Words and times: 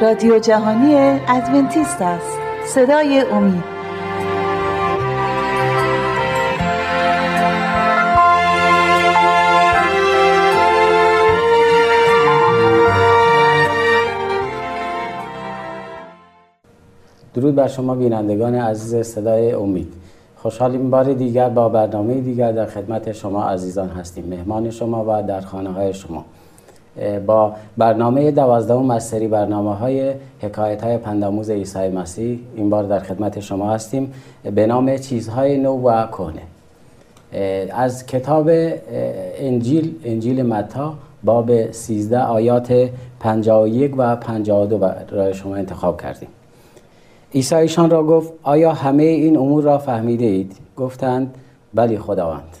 رادیو 0.00 0.38
جهانی 0.38 0.94
ادونتیست 1.28 2.02
است. 2.02 2.38
صدای 2.66 3.20
امید. 3.20 3.64
درود 17.34 17.54
بر 17.54 17.68
شما 17.68 17.94
بینندگان 17.94 18.54
عزیز 18.54 19.06
صدای 19.06 19.52
امید. 19.52 19.92
خوشحالیم 20.36 20.90
بار 20.90 21.12
دیگر 21.12 21.48
با 21.48 21.68
برنامه 21.68 22.20
دیگر 22.20 22.52
در 22.52 22.66
خدمت 22.66 23.12
شما 23.12 23.44
عزیزان 23.44 23.88
هستیم. 23.88 24.24
مهمان 24.26 24.70
شما 24.70 25.04
و 25.08 25.22
در 25.22 25.40
خانه 25.40 25.72
های 25.72 25.94
شما. 25.94 26.24
با 27.26 27.54
برنامه 27.76 28.30
دوازدهم 28.30 28.90
از 28.90 29.08
سری 29.08 29.28
برنامه 29.28 29.74
های 29.74 30.14
حکایت 30.40 30.84
های 30.84 30.98
پنداموز 30.98 31.50
عیسی 31.50 31.88
مسیح. 31.88 32.38
این 32.56 32.70
بار 32.70 32.84
در 32.84 32.98
خدمت 32.98 33.40
شما 33.40 33.70
هستیم. 33.70 34.12
به 34.54 34.66
نام 34.66 34.98
چیزهای 34.98 35.58
نو 35.58 35.88
و 35.88 36.06
کهنه. 36.06 36.42
از 37.72 38.06
کتاب 38.06 38.50
انجیل 39.38 39.94
انجیل 40.04 40.42
متا 40.42 40.94
باب 41.24 41.70
13 41.70 42.20
آیات 42.20 42.90
51 43.20 43.94
و 43.96 44.16
52 44.16 44.78
برای 44.78 45.34
شما 45.34 45.56
انتخاب 45.56 46.00
کردیم. 46.00 46.28
عیسی 47.34 47.54
ایشان 47.54 47.90
را 47.90 48.02
گفت 48.02 48.32
آیا 48.42 48.72
همه 48.72 49.02
این 49.02 49.36
امور 49.36 49.64
را 49.64 49.78
فهمیده 49.78 50.24
اید؟ 50.24 50.56
گفتند 50.76 51.34
بلی 51.74 51.98
خداوند. 51.98 52.56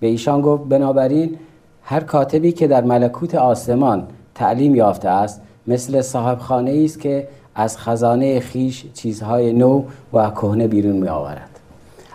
به 0.00 0.06
ایشان 0.06 0.40
گفت 0.40 0.64
بنابراین 0.68 1.38
هر 1.84 2.00
کاتبی 2.00 2.52
که 2.52 2.66
در 2.66 2.84
ملکوت 2.84 3.34
آسمان 3.34 4.06
تعلیم 4.34 4.74
یافته 4.74 5.08
است 5.08 5.40
مثل 5.66 6.00
صاحب 6.00 6.38
خانه 6.38 6.82
است 6.84 7.00
که 7.00 7.28
از 7.54 7.78
خزانه 7.78 8.40
خیش 8.40 8.84
چیزهای 8.94 9.52
نو 9.52 9.82
و 10.12 10.30
کهنه 10.30 10.68
بیرون 10.68 10.96
می 10.96 11.08
آورد 11.08 11.50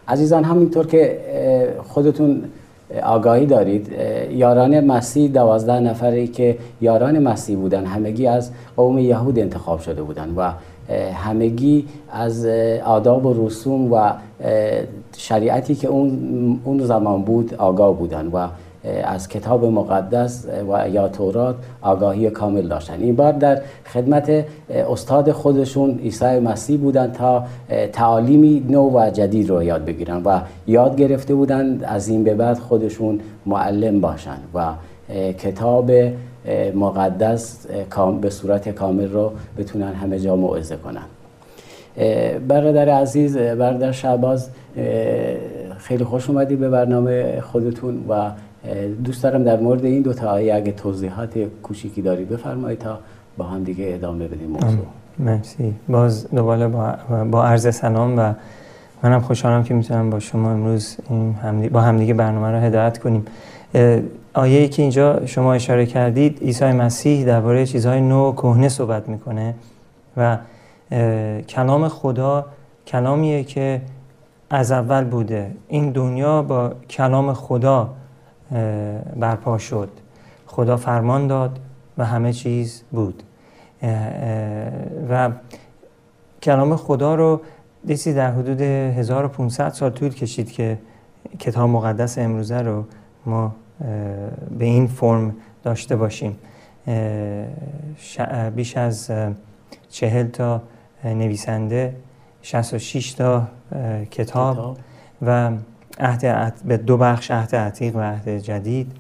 عزیزان 0.08 0.44
همینطور 0.44 0.88
که 0.88 1.20
خودتون 1.88 2.44
آگاهی 3.04 3.46
دارید 3.46 3.88
یاران 4.32 4.80
مسیح 4.80 5.32
دوازده 5.32 5.80
نفری 5.80 6.28
که 6.28 6.58
یاران 6.82 7.20
مسیح 7.20 7.58
بودن 7.58 7.86
همگی 7.86 8.28
از 8.28 8.52
قوم 8.78 8.98
یهود 8.98 9.40
انتخاب 9.40 9.80
شده 9.80 10.02
بودند 10.02 10.34
و 10.38 10.52
همگی 11.14 11.86
از 12.12 12.46
آداب 12.86 13.26
و 13.26 13.48
رسوم 13.48 13.94
و 13.94 14.12
شریعتی 15.18 15.76
که 15.76 15.88
اون, 15.88 16.80
زمان 16.84 17.22
بود 17.22 17.54
آگاه 17.54 17.98
بودن 17.98 18.28
و 18.28 18.48
از 19.04 19.28
کتاب 19.28 19.66
مقدس 19.66 20.46
و 20.72 20.90
یا 20.90 21.08
تورات 21.08 21.56
آگاهی 21.82 22.30
کامل 22.30 22.68
داشتن. 22.68 23.02
این 23.02 23.16
بار 23.16 23.32
در 23.32 23.62
خدمت 23.94 24.46
استاد 24.70 25.32
خودشون 25.32 26.00
عیسی 26.00 26.40
مسیح 26.40 26.80
بودن 26.80 27.12
تا 27.12 27.44
تعالیمی 27.94 28.66
نو 28.70 28.90
و 29.00 29.10
جدید 29.10 29.50
رو 29.50 29.64
یاد 29.64 29.86
بگیرن 29.86 30.22
و 30.26 30.40
یاد 30.68 30.96
گرفته 30.96 31.36
بودن 31.36 31.84
از 31.84 32.08
این 32.08 32.24
به 32.24 32.34
بعد 32.34 32.58
خودشون 32.58 33.20
معلم 33.46 34.02
باشن 34.02 34.38
و 34.54 34.74
کتاب 35.34 35.92
مقدس 36.76 37.66
به 38.22 38.30
صورت 38.30 38.70
کامل 38.70 39.12
رو 39.12 39.32
بتونن 39.58 39.94
همه 39.94 40.20
جا 40.20 40.36
موعظه 40.36 40.76
کنن. 40.76 41.06
برادر 42.48 42.90
عزیز 42.90 43.38
برادر 43.38 43.92
شعباز 43.92 44.50
خیلی 45.78 46.04
خوش 46.04 46.30
اومدی 46.30 46.56
به 46.56 46.70
برنامه 46.70 47.42
خودتون 47.42 48.06
و 48.10 48.32
دوست 49.04 49.24
دارم 49.24 49.44
در 49.44 49.60
مورد 49.60 49.86
این 49.86 50.02
دو 50.02 50.14
تا 50.14 50.30
آیه 50.30 50.56
اگه 50.56 50.72
توضیحات 50.72 51.38
کوچیکی 51.64 52.02
داری 52.02 52.26
بفرمایید 52.26 52.80
تا 52.80 53.00
با 53.38 53.46
هم 53.46 53.64
دیگه 53.64 53.92
ادامه 53.94 54.28
بدیم 54.28 54.50
موضوع. 54.50 54.86
مرسی. 55.20 55.74
باز 55.90 56.28
دوباره 56.30 56.68
با, 57.32 57.44
عرض 57.44 57.76
سلام 57.76 58.20
و 58.20 58.34
منم 59.04 59.20
خوشحالم 59.20 59.64
که 59.64 59.74
می‌تونم 59.74 60.10
با 60.10 60.20
شما 60.20 60.52
امروز 60.52 60.98
این 61.10 61.36
با 61.72 61.82
همدیگه 61.82 62.14
برنامه 62.14 62.52
رو 62.52 62.58
هدایت 62.58 62.98
کنیم. 62.98 63.26
آیه 64.34 64.68
که 64.68 64.82
اینجا 64.82 65.26
شما 65.26 65.54
اشاره 65.54 65.86
کردید 65.86 66.40
عیسی 66.42 66.66
مسیح 66.66 67.26
درباره 67.26 67.66
چیزهای 67.66 68.02
نو 68.02 68.32
کهنه 68.32 68.70
صحبت 68.70 69.10
می‌کنه 69.10 69.56
و 70.18 70.38
کلام 71.50 71.88
خدا 71.88 72.46
کلامیه 72.88 73.44
که 73.44 73.82
از 74.50 74.72
اول 74.72 75.04
بوده. 75.04 75.52
این 75.68 75.92
دنیا 75.92 76.42
با 76.42 76.72
کلام 76.90 77.34
خدا 77.34 77.90
برپا 79.16 79.58
شد. 79.58 79.90
خدا 80.48 80.78
فرمان 80.78 81.28
داد 81.28 81.60
و 81.98 82.06
همه 82.06 82.34
چیز 82.34 82.84
بود. 82.92 83.24
و 85.10 85.32
کلام 86.44 86.76
خدا 86.76 87.16
رو 87.16 87.42
دیسی 87.86 88.14
در 88.14 88.32
حدود 88.32 88.62
1500 88.62 89.70
سال 89.70 89.90
طول 89.90 90.10
کشید 90.10 90.52
که 90.52 90.78
کتاب 91.40 91.70
مقدس 91.70 92.18
امروزه 92.18 92.62
رو 92.62 92.86
ما 93.26 93.56
به 94.58 94.66
این 94.66 94.88
فرم 94.88 95.36
داشته 95.64 95.96
باشیم. 95.96 96.36
بیش 98.56 98.78
از 98.78 99.12
چهل 99.90 100.28
تا 100.28 100.62
نویسنده 101.04 101.96
66 102.42 103.14
تا 103.14 103.48
کتاب. 104.12 104.78
و 105.22 105.52
عهد 106.00 106.54
به 106.66 106.78
دو 106.78 106.98
بخش 106.98 107.32
عهد 107.32 107.56
عتیق 107.56 107.96
و 107.96 108.00
عهد 108.00 108.38
جدید. 108.38 108.92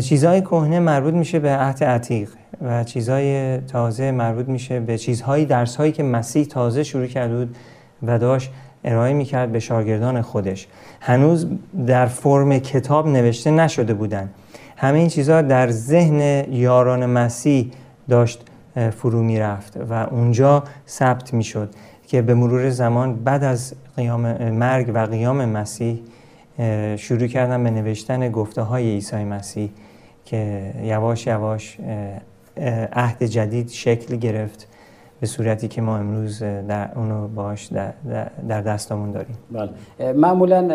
چیزهای 0.00 0.40
کهنه 0.40 0.80
مربوط 0.80 1.14
میشه 1.14 1.38
به 1.38 1.50
عهد 1.50 1.84
عتیق 1.84 2.30
و 2.62 2.84
چیزهای 2.84 3.58
تازه 3.58 4.10
مربوط 4.10 4.48
میشه 4.48 4.80
به 4.80 4.98
چیزهایی 4.98 5.46
درسهایی 5.46 5.92
که 5.92 6.02
مسیح 6.02 6.44
تازه 6.44 6.82
شروع 6.82 7.06
کرده 7.06 7.36
بود 7.36 7.56
و 8.02 8.18
داشت 8.18 8.50
ارائه 8.84 9.12
می‌کرد 9.12 9.52
به 9.52 9.58
شاگردان 9.58 10.22
خودش. 10.22 10.66
هنوز 11.00 11.46
در 11.86 12.06
فرم 12.06 12.58
کتاب 12.58 13.08
نوشته 13.08 13.50
نشده 13.50 13.94
بودن. 13.94 14.30
همه 14.76 14.98
این 14.98 15.08
چیزها 15.08 15.42
در 15.42 15.70
ذهن 15.70 16.52
یاران 16.52 17.06
مسیح 17.06 17.70
داشت 18.08 18.44
فرو 18.90 19.22
می‌رفت 19.22 19.76
و 19.90 19.92
اونجا 19.92 20.64
ثبت 20.88 21.34
می‌شد 21.34 21.74
که 22.06 22.22
به 22.22 22.34
مرور 22.34 22.70
زمان 22.70 23.14
بعد 23.14 23.44
از 23.44 23.74
قیام 23.96 24.50
مرگ 24.50 24.90
و 24.94 24.98
قیام 24.98 25.44
مسیح 25.44 26.00
شروع 26.96 27.26
کردن 27.26 27.64
به 27.64 27.70
نوشتن 27.70 28.30
گفته 28.30 28.62
های 28.62 28.84
عیسی 28.90 29.24
مسیح 29.24 29.70
که 30.24 30.72
یواش 30.82 31.26
یواش 31.26 31.78
عهد 32.92 33.22
جدید 33.22 33.68
شکل 33.68 34.16
گرفت 34.16 34.68
به 35.20 35.26
صورتی 35.26 35.68
که 35.68 35.82
ما 35.82 35.96
امروز 35.98 36.42
در 36.42 36.88
اونو 36.96 37.28
باش 37.28 37.66
در, 38.48 38.60
دستمون 38.60 39.10
داریم. 39.12 39.36
بله. 39.52 40.12
معمولا 40.12 40.68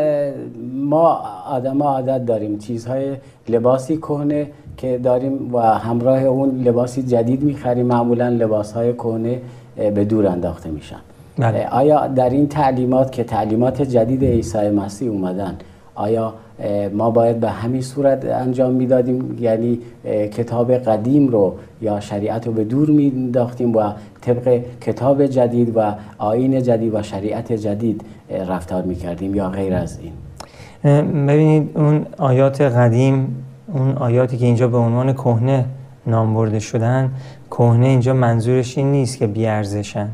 ما 0.74 1.10
آدم 1.48 1.84
عادت 1.84 2.26
داریم. 2.26 2.58
چیزهای 2.58 3.18
لباسی 3.50 3.98
کهنه 3.98 4.48
که 4.78 4.98
داریم 4.98 5.56
و 5.56 5.60
همراه 5.60 6.24
اون 6.24 6.64
لباسی 6.64 7.04
جدید 7.04 7.44
می‌خریم. 7.44 7.86
معمولا 7.86 8.30
لباس 8.30 8.72
های 8.72 8.94
کهنه 8.94 9.42
به 9.76 10.06
دور 10.06 10.28
انداخته 10.28 10.70
میشن. 10.70 11.00
بله. 11.40 11.68
آیا 11.68 12.08
در 12.08 12.30
این 12.30 12.48
تعلیمات 12.48 13.12
که 13.12 13.24
تعلیمات 13.24 13.82
جدید 13.82 14.24
عیسی 14.24 14.70
مسیح 14.70 15.10
اومدن 15.10 15.58
آیا 15.96 16.34
ما 16.94 17.12
باید 17.12 17.40
به 17.40 17.50
همین 17.50 17.82
صورت 17.82 18.26
انجام 18.26 18.74
می‌دادیم؟ 18.74 19.38
یعنی 19.40 19.80
کتاب 20.06 20.72
قدیم 20.72 21.28
رو 21.28 21.56
یا 21.82 22.00
شریعت 22.00 22.48
رو 22.48 22.54
به 22.54 22.64
دور 22.64 22.90
مینداختیم 22.90 23.76
و 23.76 23.92
طبق 24.22 24.62
کتاب 24.82 25.26
جدید 25.26 25.72
و 25.76 25.94
آین 26.18 26.64
جدید 26.64 26.94
و 26.94 27.04
شریعت 27.04 27.54
جدید 27.54 28.02
رفتار 28.48 28.84
می‌کردیم 28.84 29.36
یا 29.36 29.50
غیر 29.50 29.74
از 29.74 30.00
این؟ 30.00 30.14
ببینید 31.28 31.70
اون 31.76 32.06
آیات 32.18 32.62
قدیم 32.62 33.46
اون 33.74 33.92
آیاتی 33.92 34.38
که 34.38 34.46
اینجا 34.46 34.68
به 34.68 34.78
عنوان 34.78 35.14
کهنه 35.14 35.66
نام 36.08 36.34
برده 36.34 36.60
شدن 36.60 37.12
کهنه 37.52 37.88
اینجا 37.88 38.14
منظورش 38.14 38.78
این 38.78 38.92
نیست 38.92 39.18
که 39.18 39.28
بیارزشن. 39.28 40.10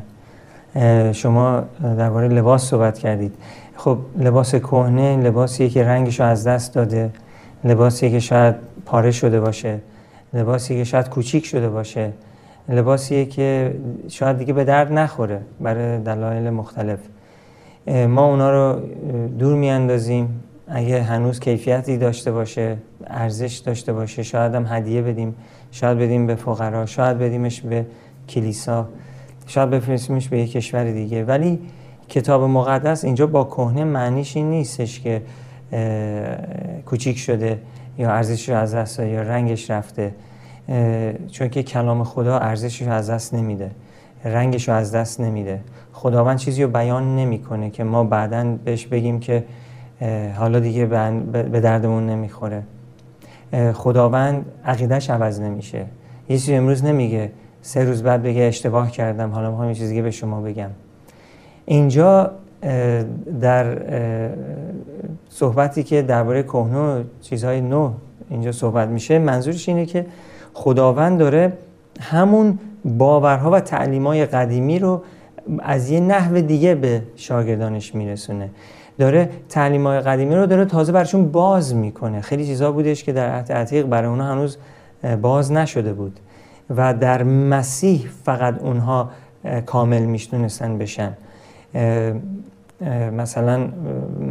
شما 1.12 1.62
درباره 1.82 2.28
لباس 2.28 2.62
صحبت 2.62 2.98
کردید. 2.98 3.34
خب 3.76 3.98
لباس 4.18 4.54
کهنه 4.54 5.16
لباسیه 5.16 5.68
که 5.68 5.84
رنگش 5.84 6.20
رو 6.20 6.26
از 6.26 6.46
دست 6.46 6.74
داده 6.74 7.10
لباسیه 7.64 8.10
که 8.10 8.20
شاید 8.20 8.54
پاره 8.86 9.10
شده 9.10 9.40
باشه 9.40 9.78
لباسیه 10.34 10.76
که 10.76 10.84
شاید 10.84 11.08
کوچیک 11.08 11.46
شده 11.46 11.68
باشه 11.68 12.12
لباسیه 12.68 13.24
که 13.24 13.74
شاید 14.08 14.38
دیگه 14.38 14.52
به 14.52 14.64
درد 14.64 14.92
نخوره 14.92 15.40
برای 15.60 15.98
دلایل 15.98 16.50
مختلف. 16.50 16.98
ما 18.08 18.26
اونا 18.26 18.50
رو 18.50 18.80
دور 19.38 19.54
میاندازیم. 19.54 20.42
اگه 20.68 21.02
هنوز 21.02 21.40
کیفیتی 21.40 21.96
داشته 21.98 22.32
باشه 22.32 22.76
ارزش 23.06 23.56
داشته 23.56 23.92
باشه 23.92 24.22
شاید 24.22 24.54
هم 24.54 24.66
هدیه 24.68 25.02
بدیم. 25.02 25.34
شاید 25.70 25.98
بدیم 25.98 26.26
به 26.26 26.34
فقرا 26.34 26.86
شاید 26.86 27.18
بدیمش 27.18 27.60
به 27.60 27.86
کلیسا. 28.28 28.88
شاید 29.46 29.70
بفرستیمش 29.70 30.28
به 30.28 30.38
یک 30.38 30.52
کشور 30.52 30.84
دیگه. 30.84 31.24
ولی 31.24 31.58
کتاب 32.08 32.42
مقدس 32.42 33.04
اینجا 33.04 33.26
با 33.26 33.44
کهنه 33.44 33.84
معنیش 33.84 34.36
این 34.36 34.50
نیستش 34.50 35.00
که 35.00 35.22
کوچیک 36.86 37.18
شده 37.18 37.58
یا 37.98 38.10
ارزش 38.10 38.48
رو 38.48 38.56
از 38.56 38.74
دست 38.74 39.00
یا 39.00 39.22
رنگش 39.22 39.70
رفته. 39.70 40.14
چون 41.30 41.48
که 41.48 41.62
کلام 41.62 42.04
خدا 42.04 42.38
ارزشش 42.38 42.82
از 42.82 43.10
دست 43.10 43.34
نمیده. 43.34 43.70
رنگش 44.24 44.68
رو 44.68 44.74
از 44.74 44.94
دست 44.94 45.20
نمیده. 45.20 45.60
خداوند 45.92 46.38
چیزی 46.38 46.62
رو 46.62 46.68
بیان 46.70 47.16
نمی‌کنه 47.16 47.70
که 47.70 47.84
ما 47.84 48.04
بعدا 48.04 48.56
بهش 48.64 48.86
بگیم 48.86 49.20
که 49.20 49.44
حالا 50.36 50.60
دیگه 50.60 50.86
به 51.32 51.60
دردمون 51.60 52.06
نمی‌خوره. 52.06 52.62
خداوند 53.74 54.44
عقیدش 54.64 55.10
عوض 55.10 55.40
نمیشه. 55.40 55.84
یه 56.28 56.40
امروز 56.48 56.84
نمیگه. 56.84 57.30
سه 57.66 57.84
روز 57.84 58.02
بعد 58.02 58.22
بگه 58.22 58.42
اشتباه 58.42 58.90
کردم 58.90 59.30
حالا 59.30 59.50
می‌خوام 59.50 59.68
یه 59.68 59.74
چیزی 59.74 60.02
به 60.02 60.10
شما 60.10 60.40
بگم. 60.40 60.70
اینجا 61.64 62.30
در 63.40 63.78
صحبتی 65.28 65.82
که 65.82 66.02
درباره 66.02 66.42
کهنه 66.42 67.04
چیزهای 67.22 67.60
نو 67.60 67.92
اینجا 68.30 68.52
صحبت 68.52 68.88
میشه 68.88 69.18
منظورش 69.18 69.68
اینه 69.68 69.86
که 69.86 70.06
خداوند 70.54 71.18
داره 71.18 71.52
همون 72.00 72.58
باورها 72.84 73.50
و 73.50 73.60
تعلیمای 73.60 74.26
قدیمی 74.26 74.78
رو 74.78 75.02
از 75.58 75.90
یه 75.90 76.00
نحو 76.00 76.40
دیگه 76.40 76.74
به 76.74 77.02
شاگردانش 77.16 77.94
میرسونه. 77.94 78.50
داره 78.98 79.30
تعلیمای 79.48 80.00
قدیمی 80.00 80.34
رو 80.34 80.46
داره 80.46 80.64
تازه 80.64 80.92
برشون 80.92 81.32
باز 81.32 81.74
می‌کنه. 81.74 82.20
خیلی 82.20 82.46
چیزا 82.46 82.72
بودش 82.72 83.04
که 83.04 83.12
در 83.12 83.30
عهد 83.30 83.52
عتیق 83.52 83.86
برای 83.86 84.08
اونها 84.08 84.32
هنوز 84.32 84.56
باز 85.22 85.52
نشده 85.52 85.92
بود. 85.92 86.20
و 86.70 86.94
در 86.94 87.22
مسیح 87.22 88.08
فقط 88.24 88.62
اونها 88.62 89.10
کامل 89.66 90.02
میشتونستن 90.02 90.78
بشن. 90.78 91.16
مثلا 93.12 93.68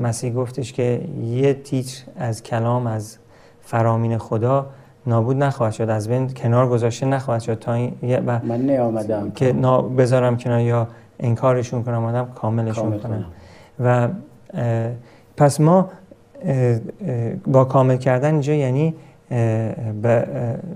مسیح 0.03 0.33
گفتش 0.33 0.73
که 0.73 1.01
یه 1.23 1.53
تیتر 1.53 2.03
از 2.17 2.43
کلام 2.43 2.87
از 2.87 3.17
فرامین 3.61 4.17
خدا 4.17 4.65
نابود 5.07 5.37
نخواهد 5.37 5.73
شد 5.73 5.89
از 5.89 6.07
بین 6.07 6.29
کنار 6.29 6.69
گذاشته 6.69 7.05
نخواهد 7.05 7.41
شد 7.41 7.59
تا 7.59 7.73
این 7.73 8.19
من 8.19 8.61
نیامدم. 8.61 9.31
که 9.31 9.53
بذارم 9.97 10.37
کنار 10.37 10.59
یا 10.59 10.87
انکارشون 11.19 11.83
کنم 11.83 12.05
آدم 12.05 12.27
کاملشون 12.35 12.99
کنم. 12.99 13.25
و 13.83 14.07
پس 15.37 15.59
ما 15.59 15.89
با 17.47 17.65
کامل 17.65 17.97
کردن 17.97 18.31
اینجا 18.31 18.53
یعنی 18.53 18.93
به, 19.29 20.27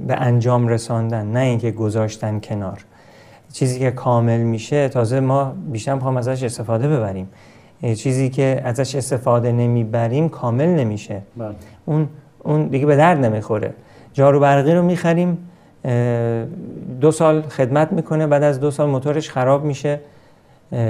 انجام 0.09 0.67
رساندن 0.67 1.27
نه 1.27 1.39
اینکه 1.39 1.71
گذاشتن 1.71 2.39
کنار. 2.39 2.85
چیزی 3.53 3.79
که 3.79 3.91
کامل 3.91 4.39
میشه 4.39 4.89
تازه 4.89 5.19
ما 5.19 5.53
بیشتر 5.71 5.93
می‌خوام 5.93 6.17
ازش 6.17 6.43
استفاده 6.43 6.87
ببریم. 6.87 7.29
چیزی 7.81 8.29
که 8.29 8.61
ازش 8.63 8.95
استفاده 8.95 9.51
نمی‌بریم 9.51 10.29
کامل 10.29 10.67
نمیشه. 10.67 11.21
بله. 11.37 11.55
اون 11.85 12.07
اون 12.43 12.67
دیگه 12.67 12.85
به 12.85 12.95
درد 12.95 13.25
نمی‌خوره. 13.25 13.73
جارو 14.13 14.39
برقی 14.39 14.73
رو 14.73 14.81
می‌خریم 14.81 15.37
دو 17.01 17.11
سال 17.11 17.41
خدمت 17.41 17.91
می‌کنه 17.91 18.27
بعد 18.27 18.43
از 18.43 18.59
دو 18.59 18.71
سال 18.71 18.89
موتورش 18.89 19.29
خراب 19.29 19.63
میشه. 19.63 19.99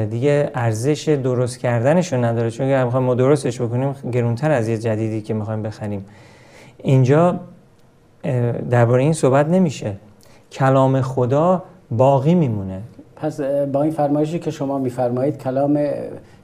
دیگه 0.10 0.52
ارزش 0.56 1.10
درست 1.10 1.60
کردنش 1.60 2.14
رو 2.14 2.26
نداره. 2.26 2.52
چون 2.52 2.66
اگر 2.66 2.84
می‌خوایم 2.84 3.06
ما 3.06 3.16
درستش 3.16 3.62
بکنیم 3.62 3.96
گرونتر 4.12 4.52
از 4.52 4.68
یه 4.68 4.78
جدیدی 4.78 5.22
که 5.22 5.34
می‌خوایم 5.34 5.62
بخریم. 5.64 6.06
اینجا 6.84 7.40
درباره 8.70 9.04
این 9.04 9.14
صحبت 9.14 9.48
نمیشه. 9.48 9.96
کلام 10.52 11.02
خدا 11.02 11.64
باقی 11.92 12.36
میمونه. 12.36 12.82
پس 13.16 13.42
با 13.42 13.82
این 13.82 13.92
فرمایشی 13.92 14.40
که 14.40 14.52
شما 14.52 14.78
میفرمایید 14.78 15.38
کلام 15.38 15.80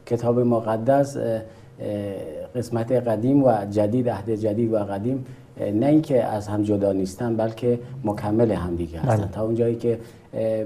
کتاب 0.06 0.40
مقدس 0.40 1.18
قسمت 2.56 2.92
قدیم 2.92 3.44
و 3.44 3.54
جدید 3.72 4.10
عهد 4.10 4.30
جدید 4.30 4.74
و 4.74 4.78
قدیم 4.78 5.26
نه 5.74 5.86
اینکه 5.86 6.24
از 6.24 6.48
هم 6.48 6.64
جدا 6.64 6.92
نیستن 6.92 7.36
بلکه 7.36 7.80
مکمل 8.04 8.52
هم 8.52 8.76
دیگه 8.76 9.00
هستن. 9.00 9.18
بله. 9.18 9.32
تا 9.32 9.44
اونجایی 9.44 9.76
که 9.76 10.00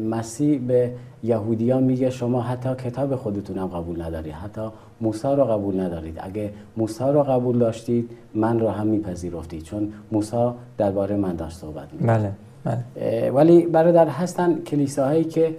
مسیح 0.10 0.60
به 0.60 0.92
یهودیان 1.24 1.84
میگه 1.84 2.10
شما 2.10 2.42
حتی 2.42 2.76
کتاب 2.76 3.16
خودتون 3.16 3.58
هم 3.58 3.68
قبول 3.68 4.02
ندارید 4.02 4.34
حتی 4.34 4.62
موسی 5.02 5.28
رو 5.28 5.44
قبول 5.44 5.80
ندارید. 5.80 6.20
اگه 6.22 6.50
موسی 6.78 7.04
رو 7.04 7.24
قبول 7.24 7.58
داشتید 7.58 8.10
من 8.34 8.60
رو 8.60 8.70
هم 8.70 8.88
میپذیرفتید 8.88 9.64
چون 9.64 9.94
موسی 10.12 10.50
درباره 10.78 11.16
من 11.16 11.36
داشت 11.36 11.58
صحبت 11.58 11.94
می‌کنه 11.94 12.18
بله 12.18 12.32
بله. 12.64 13.32
ولی 13.32 13.66
برادر 13.66 14.08
هستن 14.08 14.60
کلیساهایی 14.60 15.24
که 15.24 15.56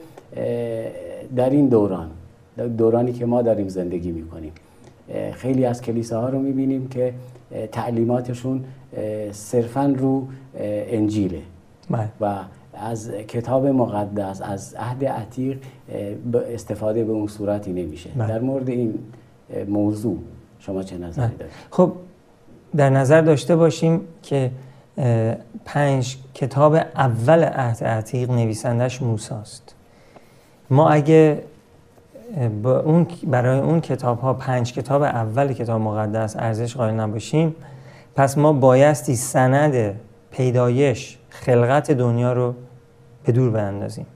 در 1.37 1.51
این 1.51 1.69
دوران 1.69 2.11
دورانی 2.79 3.13
که 3.13 3.27
ما 3.27 3.43
داریم 3.43 3.69
زندگی 3.69 4.13
می‌کنیم. 4.13 4.53
خیلی 5.33 5.65
از 5.65 5.83
کلیساها 5.83 6.29
رو 6.29 6.39
می‌بینیم 6.39 6.89
که 6.89 7.15
تعلیماتشون 7.73 8.65
صرفا 9.33 9.95
رو 9.99 10.27
انجیله. 10.59 11.43
بله. 11.91 12.09
و 12.21 12.35
از 12.81 13.11
کتاب 13.11 13.67
مقدس 13.67 14.43
از 14.43 14.75
عهد 14.79 15.05
عتیق 15.05 15.59
استفاده 16.55 17.05
به 17.05 17.13
اون 17.13 17.27
صورتی 17.27 17.73
نمیشه 17.73 18.11
بله. 18.17 18.29
در 18.29 18.41
مورد 18.41 18.69
این 18.69 18.99
موضوع 19.69 20.19
شما 20.59 20.83
چه 20.83 20.99
نظری 20.99 21.27
بله. 21.27 21.37
دارید 21.37 21.53
خب 21.71 21.93
در 22.77 22.91
نظر 22.91 23.21
داشته 23.21 23.57
باشیم 23.57 24.01
که 24.23 24.51
پنج 25.65 26.17
کتاب 26.35 26.75
اول 26.75 27.45
عهد 27.45 27.85
عتیق 27.85 28.31
نویسندش 28.31 29.03
موساست 29.03 29.75
ما 30.71 30.89
اگه 30.89 31.43
اون 32.63 33.07
برای 33.27 33.59
اون 33.59 33.81
کتاب 33.81 34.21
ها 34.21 34.35
پنج 34.35 34.73
کتاب 34.73 35.03
اول 35.03 35.53
کتاب 35.53 35.81
مقدس 35.81 36.37
ارزش 36.37 36.77
قائل 36.77 36.95
نباشیم 36.95 37.55
پس 38.17 38.39
ما 38.39 38.53
بایستی 38.53 39.17
سند 39.17 39.95
پیدایش 40.31 41.19
خلقت 41.31 41.91
دنیا 41.91 42.33
رو 42.33 42.55
به 43.25 43.33
دور 43.33 43.51
بندازیم 43.51 44.07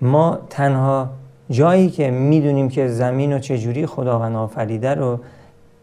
ما 0.00 0.38
تنها 0.50 1.08
جایی 1.50 1.90
که 1.90 2.10
می‌دونیم 2.10 2.68
که 2.68 2.88
زمین 2.88 3.32
و 3.32 3.38
چجوری 3.38 3.86
خداوند 3.86 4.36
آفریده 4.36 4.94
رو 4.94 5.20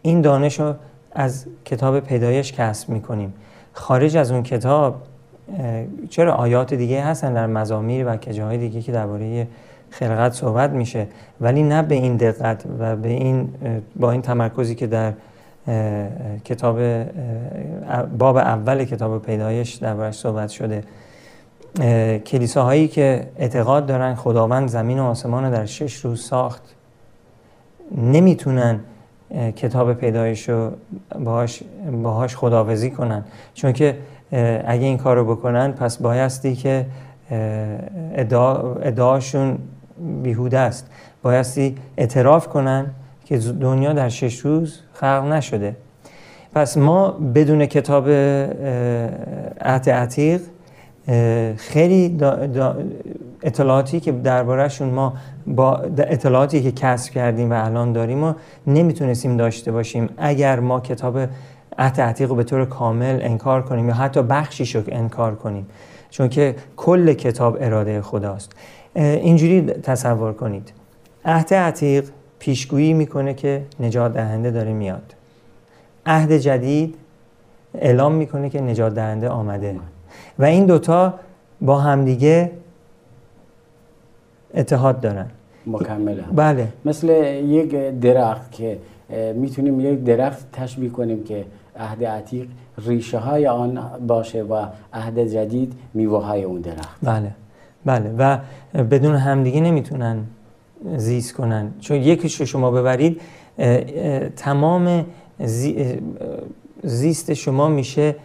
این 0.02 0.20
دانش 0.20 0.60
رو 0.60 0.74
از 1.12 1.46
کتاب 1.64 2.00
پیدایش 2.00 2.52
کسب 2.52 2.88
می‌کنیم. 2.88 3.34
خارج 3.72 4.16
از 4.16 4.30
اون 4.30 4.42
کتاب 4.42 4.94
چرا 6.10 6.34
آیات 6.34 6.74
دیگه 6.74 7.02
هستن 7.02 7.34
در 7.34 7.46
مزامیر 7.46 8.06
و 8.06 8.16
جاهای 8.16 8.58
دیگه 8.58 8.82
که 8.82 8.92
درباره 8.92 9.46
خلقت 9.90 10.32
صحبت 10.32 10.70
میشه 10.70 11.06
ولی 11.40 11.62
نه 11.62 11.82
به 11.82 11.94
این 11.94 12.16
دقت 12.16 12.64
و 12.78 12.96
به 12.96 13.08
این 13.08 13.48
با 13.96 14.10
این 14.10 14.22
تمرکزی 14.22 14.74
که 14.74 14.86
در 14.86 15.12
کتاب 16.44 16.78
باب 18.18 18.36
اول 18.36 18.84
کتاب 18.84 19.22
پیدایش 19.22 19.74
دربارش 19.74 20.18
صحبت 20.18 20.48
شده. 20.48 20.84
کلیساهایی 22.26 22.88
که 22.88 23.26
اعتقاد 23.38 23.86
دارن 23.86 24.14
خداوند 24.14 24.68
زمین 24.68 24.98
و 24.98 25.04
آسمان 25.04 25.44
رو 25.44 25.50
در 25.50 25.66
شش 25.66 25.94
روز 25.94 26.24
ساخت 26.24 26.62
نمی‌تونن 27.96 28.80
کتاب 29.56 29.92
پیدایش 29.92 30.48
رو 30.48 30.70
باهاش, 31.18 31.62
باهاش 32.02 32.36
خداوزی 32.36 32.90
کنن. 32.90 33.24
چون 33.54 33.72
که 33.72 33.98
اگه 34.66 34.84
این 34.84 34.98
کار 34.98 35.16
رو 35.16 35.24
بکنن 35.36 35.72
پس 35.72 35.96
بایستی 35.96 36.56
که 36.56 36.86
ادعاشون 38.82 39.58
بیهوده 40.22 40.58
است. 40.58 40.90
بایستی 41.22 41.76
اعتراف 41.96 42.48
کنن 42.48 42.86
که 43.24 43.38
دنیا 43.38 43.92
در 43.92 44.08
شش 44.08 44.38
روز 44.38 44.80
خلق 44.92 45.24
نشده. 45.24 45.76
پس 46.54 46.76
ما 46.76 47.10
بدون 47.10 47.66
کتاب 47.66 48.08
عهد 49.60 49.90
عتیق 49.90 50.40
خیلی 51.56 52.18
اطلاعاتی 53.42 54.00
که 54.00 54.12
دربارهشون 54.12 54.88
ما 54.88 55.14
با 55.46 55.76
اطلاعاتی 55.98 56.62
که 56.62 56.72
کسب 56.72 57.12
کردیم 57.12 57.50
و 57.50 57.64
الان 57.64 57.92
داریم 57.92 58.24
و 58.24 58.34
نمی‌تونستیم 58.66 59.36
داشته 59.36 59.72
باشیم. 59.72 60.08
اگر 60.18 60.60
ما 60.60 60.80
کتاب 60.80 61.18
عهد 61.78 62.00
عتیق 62.00 62.28
رو 62.28 62.34
به 62.34 62.44
طور 62.44 62.64
کامل 62.64 63.18
انکار 63.22 63.62
کنیم 63.62 63.88
یا 63.88 63.94
حتی 63.94 64.22
بخشیش 64.22 64.76
رو 64.76 64.82
انکار 64.88 65.34
کنیم 65.34 65.66
چون 66.10 66.28
که 66.28 66.54
کل 66.76 67.12
کتاب 67.12 67.56
اراده 67.60 68.02
خداست. 68.02 68.52
اینجوری 68.94 69.62
تصور 69.62 70.32
کنید. 70.32 70.72
عهد 71.24 71.54
عتیق 71.54 72.04
پیشگویی 72.38 72.92
می‌کنه 72.92 73.34
که 73.34 73.62
نجات 73.80 74.12
دهنده 74.12 74.50
داره 74.50 74.72
میاد. 74.72 75.14
عهد 76.06 76.32
جدید 76.32 76.94
اعلام 77.74 78.14
می‌کنه 78.14 78.50
که 78.50 78.60
نجات 78.60 78.94
دهنده 78.94 79.28
آمده. 79.28 79.76
و 80.38 80.44
این 80.44 80.66
دوتا 80.66 81.14
با 81.60 81.78
همدیگه 81.78 82.50
اتحاد 84.54 85.00
دارن. 85.00 85.26
مکمل 85.66 86.20
هم. 86.20 86.36
بله. 86.36 86.68
مثل 86.84 87.08
یک 87.44 87.74
درخت 88.00 88.52
که 88.52 88.78
می‌تونیم 89.34 89.80
یک 89.80 90.04
درخت 90.04 90.52
تشبیه 90.52 90.90
کنیم 90.90 91.24
که 91.24 91.44
عهد 91.76 92.04
عتیق 92.04 92.48
ریشه 92.86 93.18
های 93.18 93.46
آن 93.46 93.80
باشه 94.06 94.42
و 94.42 94.66
عهد 94.92 95.18
جدید 95.18 95.72
میوه 95.94 96.24
های 96.24 96.44
اون 96.44 96.60
درخت. 96.60 96.98
بله. 97.02 97.30
بله. 97.84 98.14
و 98.18 98.38
بدون 98.84 99.14
همدیگه 99.14 99.60
نمی‌تونن 99.60 100.24
زیست 100.96 101.34
کنن. 101.34 101.70
چون 101.80 101.96
یکیش 101.96 102.40
رو 102.40 102.46
شما 102.46 102.70
ببرید 102.70 103.20
زیست 106.82 107.34
شما 107.34 107.68
میشه 107.68 108.16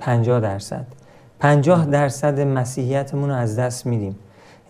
50 0.00 0.40
درصد. 0.40 0.86
پنجاه 1.40 1.86
درصد 1.86 2.40
مسیحیتمون 2.40 3.28
رو 3.28 3.34
از 3.34 3.58
دست 3.58 3.86
میدیم. 3.86 4.16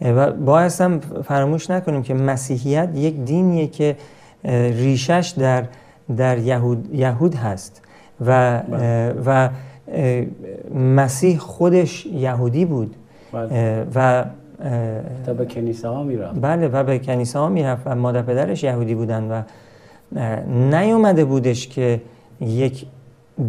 و 0.00 0.32
باید 0.32 0.72
هم 0.80 1.00
فراموش 1.00 1.70
نکنیم 1.70 2.02
که 2.02 2.14
مسیحیت 2.14 2.88
یک 2.94 3.20
دینیه 3.20 3.66
که 3.66 3.96
ریشش 4.44 5.34
در, 5.38 5.64
در 6.16 6.38
یهود, 6.38 6.94
یهود 6.94 7.34
هست. 7.34 7.82
و, 8.26 8.60
بله. 8.60 9.14
و 9.26 9.48
مسیح 10.74 11.38
خودش 11.38 12.06
یهودی 12.06 12.64
بود. 12.64 12.96
بله. 13.32 13.86
و 13.94 14.24
تا 15.26 15.34
به 15.34 15.46
کنیسه 15.46 15.88
ها 15.88 16.02
می‌رفت. 16.02 16.40
بله 16.40 16.68
و 16.68 16.84
به 16.84 16.98
کنیسه 16.98 17.38
ها 17.38 17.48
می‌رفت 17.48 17.82
و 17.86 17.94
مادر 17.94 18.22
پدرش 18.22 18.62
یهودی 18.62 18.94
بودن 18.94 19.22
و 19.30 19.42
نیومده 20.70 21.24
بودش 21.24 21.68
که 21.68 22.00
یک 22.40 22.86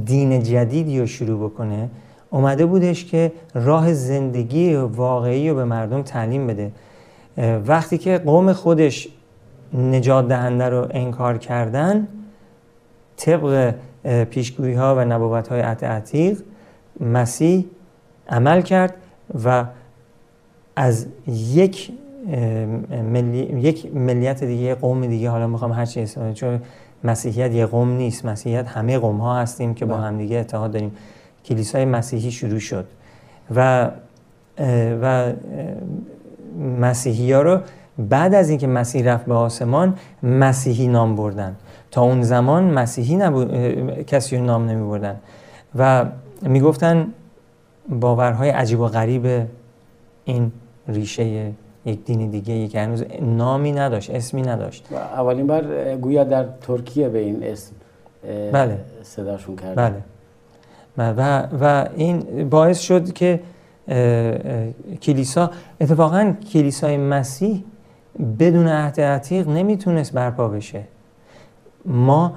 دین 0.06 0.44
جدیدی 0.44 1.00
رو 1.00 1.06
شروع 1.06 1.50
بکنه. 1.50 1.90
اومده 2.32 2.66
بودش 2.66 3.06
که 3.06 3.32
راه 3.54 3.94
زندگی 3.94 4.76
واقعی 4.76 5.50
رو 5.50 5.56
به 5.56 5.64
مردم 5.64 6.02
تعلیم 6.02 6.48
بده 6.48 6.72
وقتی 7.68 7.98
که 7.98 8.18
قوم 8.18 8.54
خودش 8.54 9.08
نجات 9.74 10.28
دهنده 10.28 10.70
رو 10.70 10.88
انکار 10.90 11.38
کردن 11.38 12.08
طبق 13.18 13.74
پیشگویی 14.30 14.74
ها 14.74 14.96
و 14.96 15.06
نبوت 15.06 15.48
های 15.48 15.62
عتیق 15.62 16.42
مسیح 17.00 17.66
عمل 18.30 18.62
کرد 18.62 18.94
و 19.46 19.66
از 20.76 21.08
یک 21.28 21.92
ملی... 23.12 23.38
یک 23.38 23.96
ملیت 23.96 24.44
دیگه 24.44 24.76
قوم 24.76 25.08
دیگه 25.08 25.30
حالا 25.30 25.48
می‌خوام 25.48 25.72
هر 25.72 25.86
چی 25.86 26.06
چون 26.34 26.62
مسیحیت 27.04 27.52
یه 27.52 27.66
قوم 27.66 27.92
نیست 27.92 28.26
مسیحیت 28.26 28.68
همه 28.68 28.98
قوم 28.98 29.18
ها 29.18 29.38
هستیم 29.38 29.74
که 29.74 29.86
با 29.86 29.96
بله. 29.96 30.06
هم 30.06 30.18
دیگه 30.18 30.38
اتحاد 30.38 30.72
داریم 30.72 30.92
کلیسای 31.50 31.86
مسیحی 31.86 32.32
شروع 32.32 32.60
شد. 32.60 32.86
و 33.56 33.90
و 35.02 35.34
مسیحی 36.80 37.32
ها 37.32 37.42
رو 37.42 37.60
بعد 37.98 38.34
از 38.34 38.50
اینکه 38.50 38.68
مسیح 38.68 39.14
رفت 39.14 39.26
به 39.26 39.34
آسمان 39.34 39.98
مسیحی 40.24 40.88
نام 40.88 41.16
بردن. 41.16 41.56
تا 41.92 42.02
اون 42.02 42.22
زمان 42.22 42.64
مسیحی 42.64 43.16
نبود 43.16 43.52
کسی 44.02 44.38
رو 44.38 44.44
نام 44.44 44.70
نمی 44.70 44.90
بردن 44.90 45.16
و 45.76 46.06
می‌گفتن 46.42 47.08
باورهای 47.90 48.50
عجیب 48.50 48.80
و 48.80 48.88
غریب 48.88 49.48
این 50.26 50.52
ریشه 50.88 51.52
یک 51.86 52.06
دین 52.06 52.30
دیگه 52.30 52.68
که 52.68 52.80
هنوز 52.80 53.04
نامی 53.22 53.72
نداشت 53.72 54.10
اسمی 54.10 54.42
نداشت. 54.42 54.88
و 54.92 54.96
اولین 54.96 55.48
بار 55.48 55.96
گویا 55.96 56.24
در 56.24 56.46
ترکیه 56.62 57.10
به 57.10 57.20
این 57.20 57.44
اسم 57.44 57.72
بله. 58.52 58.78
صداشون 59.04 59.56
کرد 59.56 59.76
بله. 59.76 59.96
و, 61.00 61.48
و 61.62 61.86
این 61.96 62.50
باعث 62.50 62.80
شد 62.80 63.14
که 63.14 63.40
کلیسا 65.02 65.52
اتفاقا 65.82 66.34
کلیسای 66.54 66.98
مسیح 66.98 67.64
بدون 68.40 68.68
عهد 68.68 69.02
عتیق 69.02 69.48
نمی‌تونست 69.48 70.14
برپا 70.14 70.48
بشه 70.48 70.84
ما 71.86 72.34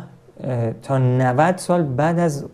تا 0.83 0.99
90 0.99 1.57
سال 1.57 1.83
بعد 1.83 2.19
از 2.19 2.47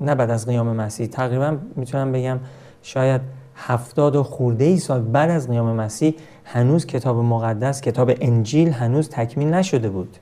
نه 0.00 0.14
بعد 0.14 0.30
از 0.30 0.46
قیام 0.46 0.76
مسیح 0.76 1.06
تقریبا 1.06 1.56
می‌تونم 1.76 2.12
بگم 2.12 2.38
شاید 2.82 3.20
هفتاد 3.56 4.16
و 4.16 4.22
خورده 4.22 4.64
ای 4.64 4.76
سال 4.76 5.02
بعد 5.02 5.30
از 5.30 5.48
قیام 5.48 5.76
مسیح 5.76 6.14
هنوز 6.44 6.86
کتاب 6.86 7.16
مقدس 7.16 7.80
کتاب 7.80 8.10
انجیل 8.20 8.70
هنوز 8.70 9.08
تکمیل 9.08 9.48
نشده 9.48 9.88
بود 9.88 10.16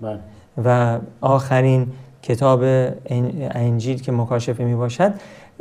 بله. 0.00 0.18
و 0.64 0.98
آخرین 1.20 1.86
کتاب 2.22 2.60
انجیل 3.54 4.02
که 4.02 4.12
مکاشفه 4.12 4.64
می 4.64 4.74
باشد 4.74 5.12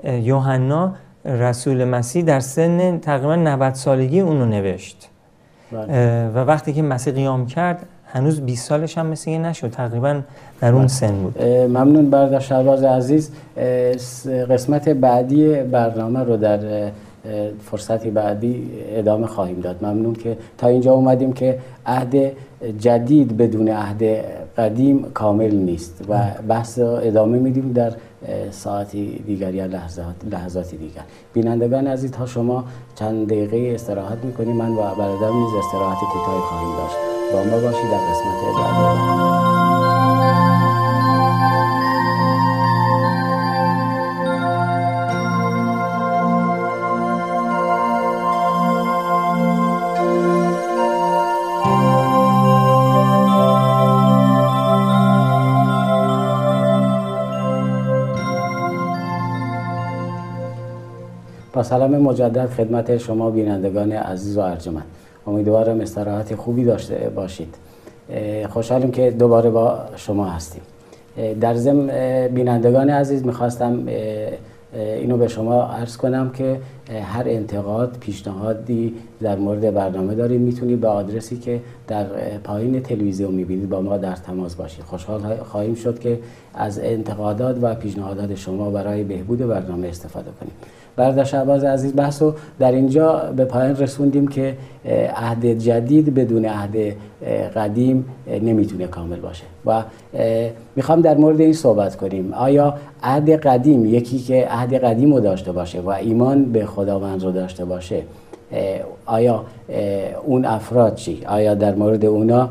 یوحنا 0.03 0.93
رسول 1.25 1.85
مسیح 1.85 2.23
در 2.23 2.39
سن 2.39 2.99
تقریبا 2.99 3.35
90 3.35 3.73
سالگی 3.73 4.19
اونو 4.19 4.45
نوشت 4.45 5.09
بله. 5.71 6.27
و 6.27 6.37
وقتی 6.37 6.73
که 6.73 6.81
مسیح 6.81 7.13
قیام 7.13 7.45
کرد 7.45 7.85
هنوز 8.05 8.41
20 8.41 8.67
سالش 8.67 8.97
هم 8.97 9.05
مثل 9.05 9.31
نشد 9.31 9.69
تقریبا 9.69 10.21
در 10.61 10.71
اون 10.71 10.77
بله. 10.77 10.87
سن 10.87 11.13
بود 11.23 11.41
ممنون 11.43 12.09
برادر 12.09 12.39
شهباز 12.39 12.83
عزیز 12.83 13.31
قسمت 14.49 14.89
بعدی 14.89 15.63
برنامه 15.63 16.19
رو 16.19 16.37
در 16.37 16.91
فرصتی 17.63 18.09
بعدی 18.09 18.69
ادامه 18.89 19.27
خواهیم 19.27 19.59
داد. 19.59 19.85
ممنون 19.85 20.13
که 20.13 20.37
تا 20.57 20.67
اینجا 20.67 20.93
اومدیم 20.93 21.33
که 21.33 21.59
عهد 21.85 22.31
جدید 22.79 23.37
بدون 23.37 23.69
عهد 23.69 24.03
قدیم 24.57 25.03
کامل 25.13 25.55
نیست 25.55 26.01
و 26.09 26.19
بحث 26.47 26.79
ادامه 26.79 27.39
میدیم 27.39 27.71
در 27.71 27.91
ساعتی 28.51 29.23
دیگر 29.27 29.53
یا 29.53 29.65
لحظات 29.65 30.15
لحظاتی 30.31 30.77
دیگر. 30.77 31.03
بینندگان 31.33 31.87
عزیز 31.87 32.11
تا 32.11 32.25
شما 32.25 32.63
چند 32.95 33.27
دقیقه 33.27 33.71
استراحت 33.75 34.17
می‌کنیم 34.23 34.55
من 34.55 34.71
و 34.71 34.75
برادر 34.75 35.29
نیز 35.29 35.53
استراحت 35.65 35.97
کوتاهی 35.99 36.41
خواهیم 36.49 36.77
داشت. 36.77 36.95
با 37.33 37.43
ما 37.43 37.61
باشید 37.61 37.91
در 37.91 37.97
قسمت 37.97 38.39
بعدی. 38.57 39.58
سلام 61.63 61.97
مجدد 61.97 62.49
خدمت 62.49 62.97
شما 62.97 63.29
بینندگان 63.29 63.91
عزیز 63.91 64.37
و 64.37 64.41
ارجمند. 64.41 64.85
امیدوارم 65.27 65.81
استراحت 65.81 66.35
خوبی 66.35 66.65
داشته 66.65 67.11
باشید. 67.15 67.55
خوشحالیم 68.49 68.91
که 68.91 69.11
دوباره 69.11 69.49
با 69.49 69.79
شما 69.95 70.25
هستیم. 70.25 70.61
در 71.41 71.53
ضمن 71.53 71.87
بینندگان 72.27 72.89
عزیز 72.89 73.25
می‌خواستم 73.25 73.87
اینو 74.73 75.17
به 75.17 75.27
شما 75.27 75.63
عرض 75.63 75.97
کنم 75.97 76.29
که 76.29 76.57
هر 76.89 77.23
انتقاد 77.25 77.97
پیشنهادی 77.99 78.93
در 79.21 79.35
مورد 79.35 79.73
برنامه 79.73 80.15
دارید 80.15 80.41
می‌تونید 80.41 80.81
به 80.81 80.87
آدرسی 80.87 81.37
که 81.37 81.59
در 81.87 82.05
پایین 82.43 82.81
تلویزیون 82.81 83.33
می‌بینید 83.33 83.69
با 83.69 83.81
ما 83.81 83.97
در 83.97 84.15
تماس 84.15 84.55
باشید 84.55 84.83
خوشحال 84.83 85.35
خواهیم 85.35 85.75
شد 85.75 85.99
که 85.99 86.19
از 86.53 86.79
انتقادات 86.79 87.57
و 87.61 87.75
پیشنهادات 87.75 88.35
شما 88.35 88.69
برای 88.69 89.03
بهبود 89.03 89.39
برنامه 89.39 89.87
استفاده 89.87 90.29
کنیم. 90.39 90.53
برادر 90.95 91.23
شعباز 91.23 91.63
عزیز 91.63 91.95
بحث 91.95 92.21
رو 92.21 92.33
در 92.59 92.71
اینجا 92.71 93.33
به 93.35 93.45
پایان 93.45 93.75
رسوندیم 93.75 94.27
که 94.27 94.57
عهد 95.15 95.45
جدید 95.45 96.13
بدون 96.13 96.45
عهد 96.45 96.75
قدیم 97.55 98.05
نمی‌تونه 98.41 98.87
کامل 98.87 99.19
باشه. 99.19 99.43
و 99.65 99.83
می‌خوام 100.75 101.01
در 101.01 101.17
مورد 101.17 101.41
این 101.41 101.53
صحبت 101.53 101.95
کنیم. 101.95 102.33
آیا 102.33 102.77
عهد 103.03 103.29
قدیم 103.29 103.85
یکی 103.85 104.19
که 104.19 104.47
عهد 104.49 104.73
قدیم 104.73 105.13
رو 105.13 105.19
داشته 105.19 105.51
باشه 105.51 105.81
و 105.81 105.89
ایمان 105.89 106.45
به 106.45 106.65
خداوند 106.79 107.23
رو 107.23 107.31
داشته 107.31 107.65
باشه 107.65 108.03
آیا 109.05 109.45
اون 110.25 110.45
افراد 110.45 110.95
چی؟ 110.95 111.25
آیا 111.27 111.53
در 111.53 111.75
مورد 111.75 112.05
اونا 112.05 112.49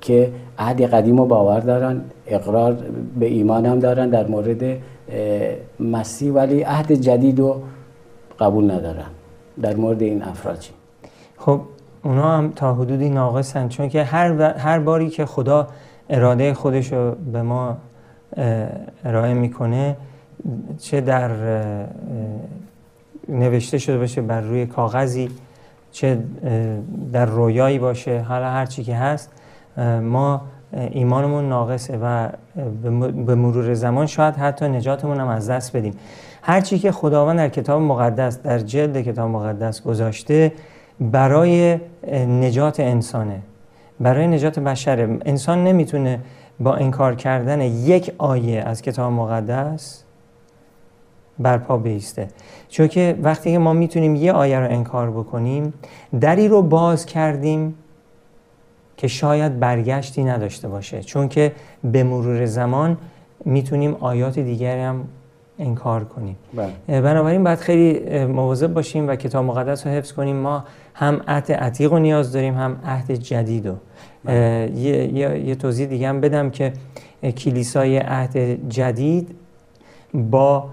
که 0.00 0.30
عهد 0.58 0.82
قدیم 0.82 1.18
رو 1.18 1.24
باور 1.24 1.60
دارن 1.60 2.00
اقرار 2.26 2.76
به 3.18 3.26
ایمان 3.26 3.66
هم 3.66 3.78
دارن 3.78 4.08
در 4.10 4.26
مورد 4.26 4.78
مسیح 5.80 6.32
ولی 6.32 6.62
عهد 6.62 6.92
جدید 6.92 7.38
رو 7.38 7.62
قبول 8.40 8.70
ندارن 8.70 9.10
در 9.62 9.76
مورد 9.76 10.02
این 10.02 10.22
افراد 10.22 10.58
چی؟ 10.58 10.72
خب 11.36 11.60
اونا 12.04 12.36
هم 12.36 12.52
تا 12.56 12.74
حدودی 12.74 13.08
ناقصن 13.08 13.68
چون 13.68 13.88
که 13.88 14.02
هر, 14.02 14.42
هر 14.42 14.78
باری 14.78 15.10
که 15.10 15.26
خدا 15.26 15.66
اراده 16.10 16.54
خودش 16.54 16.92
رو 16.92 17.14
به 17.32 17.42
ما 17.42 17.76
ارائه 19.04 19.34
می‌کنه 19.34 19.96
چه 20.78 21.00
در 21.00 21.30
نوشته 23.28 23.78
شده 23.78 23.98
باشه 23.98 24.22
بر 24.22 24.40
روی 24.40 24.66
کاغذی 24.66 25.28
چه 25.92 26.18
در 27.12 27.26
رویایی 27.26 27.78
باشه 27.78 28.20
حالا 28.20 28.50
هر 28.50 28.66
چی 28.66 28.84
که 28.84 28.96
هست 28.96 29.30
ما 30.02 30.42
ایمانمون 30.90 31.48
ناقصه 31.48 31.98
و 32.02 32.28
به 33.26 33.34
مرور 33.34 33.74
زمان 33.74 34.06
شاید 34.06 34.36
حتی 34.36 34.68
نجاتمون 34.68 35.20
هم 35.20 35.28
از 35.28 35.50
دست 35.50 35.76
بدیم. 35.76 35.94
هرچی 36.42 36.78
که 36.78 36.92
خداوند 36.92 37.38
در 37.38 37.48
کتاب 37.48 37.82
مقدس 37.82 38.42
در 38.42 38.58
جلد 38.58 39.00
کتاب 39.00 39.30
مقدس 39.30 39.82
گذاشته 39.82 40.52
برای 41.00 41.78
نجات 42.12 42.80
انسانه. 42.80 43.40
برای 44.00 44.26
نجات 44.26 44.58
بشره. 44.58 45.18
انسان 45.24 45.64
نمی‌تونه 45.64 46.20
با 46.60 46.74
انکار 46.74 47.14
کردن 47.14 47.60
یک 47.60 48.12
آیه 48.18 48.62
از 48.62 48.82
کتاب 48.82 49.12
مقدس 49.12 50.04
برپا 51.40 51.76
بیسته. 51.76 52.28
چون 52.68 52.88
که 52.88 53.18
وقتی 53.22 53.52
که 53.52 53.58
ما 53.58 53.72
می‌تونیم 53.72 54.16
یه 54.16 54.32
آیه 54.32 54.58
رو 54.58 54.70
انکار 54.70 55.10
بکنیم 55.10 55.74
دری 56.20 56.48
رو 56.48 56.62
باز 56.62 57.06
کردیم 57.06 57.74
که 58.96 59.08
شاید 59.08 59.60
برگشتی 59.60 60.24
نداشته 60.24 60.68
باشه. 60.68 61.02
چون 61.02 61.28
که 61.28 61.52
به 61.84 62.02
مرور 62.02 62.46
زمان 62.46 62.98
می‌تونیم 63.44 63.96
آیات 64.00 64.38
دیگری 64.38 64.80
هم 64.80 65.04
انکار 65.58 66.04
کنیم. 66.04 66.36
بله. 66.54 67.00
بنابراین 67.00 67.44
باید 67.44 67.58
خیلی 67.58 68.24
مواظب 68.24 68.74
باشیم 68.74 69.08
و 69.08 69.16
کتاب 69.16 69.44
مقدس 69.44 69.86
رو 69.86 69.92
حفظ 69.92 70.12
کنیم. 70.12 70.36
ما 70.36 70.64
هم 70.94 71.20
عهد 71.28 71.52
عتیق 71.52 71.92
رو 71.92 71.98
نیاز 71.98 72.32
داریم 72.32 72.54
هم 72.54 72.76
عهد 72.84 73.12
جدید 73.12 73.68
رو 73.68 73.74
بله. 74.24 74.72
یه،, 74.74 75.14
یه،, 75.14 75.38
یه 75.38 75.54
توضیح 75.54 75.86
دیگه 75.86 76.08
هم 76.08 76.20
بدم 76.20 76.50
که 76.50 76.72
کلیسای 77.36 77.98
عهد 77.98 78.68
جدید 78.68 79.34
با 80.14 80.68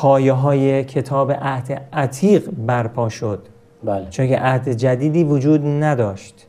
پایه 0.00 0.32
های 0.32 0.84
کتاب 0.84 1.32
عهد 1.32 1.82
عتیق 1.92 2.50
برپا 2.66 3.08
شد. 3.08 3.46
بله. 3.84 4.06
چون 4.10 4.28
که 4.28 4.38
عهد 4.38 4.68
جدیدی 4.68 5.24
وجود 5.24 5.66
نداشت. 5.66 6.46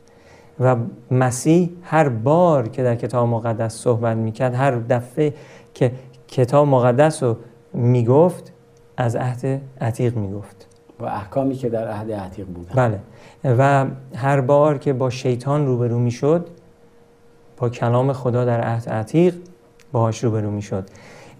و 0.60 0.76
مسیح 1.10 1.70
هر 1.82 2.08
بار 2.08 2.68
که 2.68 2.82
در 2.82 2.94
کتاب 2.94 3.28
مقدس 3.28 3.74
صحبت 3.74 4.16
می‌کرد 4.16 4.54
هر 4.54 4.70
دفعه 4.70 5.34
که 5.74 5.92
کتاب 6.28 6.68
مقدس 6.68 7.22
رو 7.22 7.36
می‌گفت 7.72 8.52
از 8.96 9.16
عهد 9.16 9.60
عتیق 9.80 10.16
می‌گفت. 10.16 10.66
و 11.00 11.04
احکامی 11.04 11.54
که 11.54 11.68
در 11.68 11.88
عهد 11.88 12.12
عتیق 12.12 12.46
بود. 12.46 12.70
بله. 12.74 12.98
و 13.44 13.86
هر 14.14 14.40
بار 14.40 14.78
که 14.78 14.92
با 14.92 15.10
شیطان 15.10 15.66
روبرو 15.66 15.98
می‌شد 15.98 16.46
با 17.56 17.68
کلام 17.68 18.12
خدا 18.12 18.44
در 18.44 18.60
عهد 18.60 18.88
عتیق 18.88 19.34
باهاش 19.92 20.24
روبرو 20.24 20.50
می‌شد. 20.50 20.84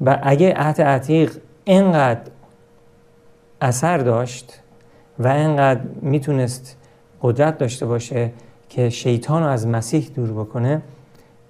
و 0.07 0.19
اگه 0.23 0.54
عهد 0.57 0.83
عتیق 0.83 1.37
اینقدر 1.64 2.31
اثر 3.61 3.99
داشت 3.99 4.61
و 5.19 5.28
اینقدر 5.28 5.81
می‌تونست 6.02 6.76
قدرت 7.23 7.59
داشته 7.59 7.87
باشه 7.87 8.31
که 8.69 8.90
شیطان 8.90 9.42
رو 9.42 9.49
از 9.49 9.66
مسیح 9.66 10.11
دور 10.14 10.33
بکنه 10.33 10.83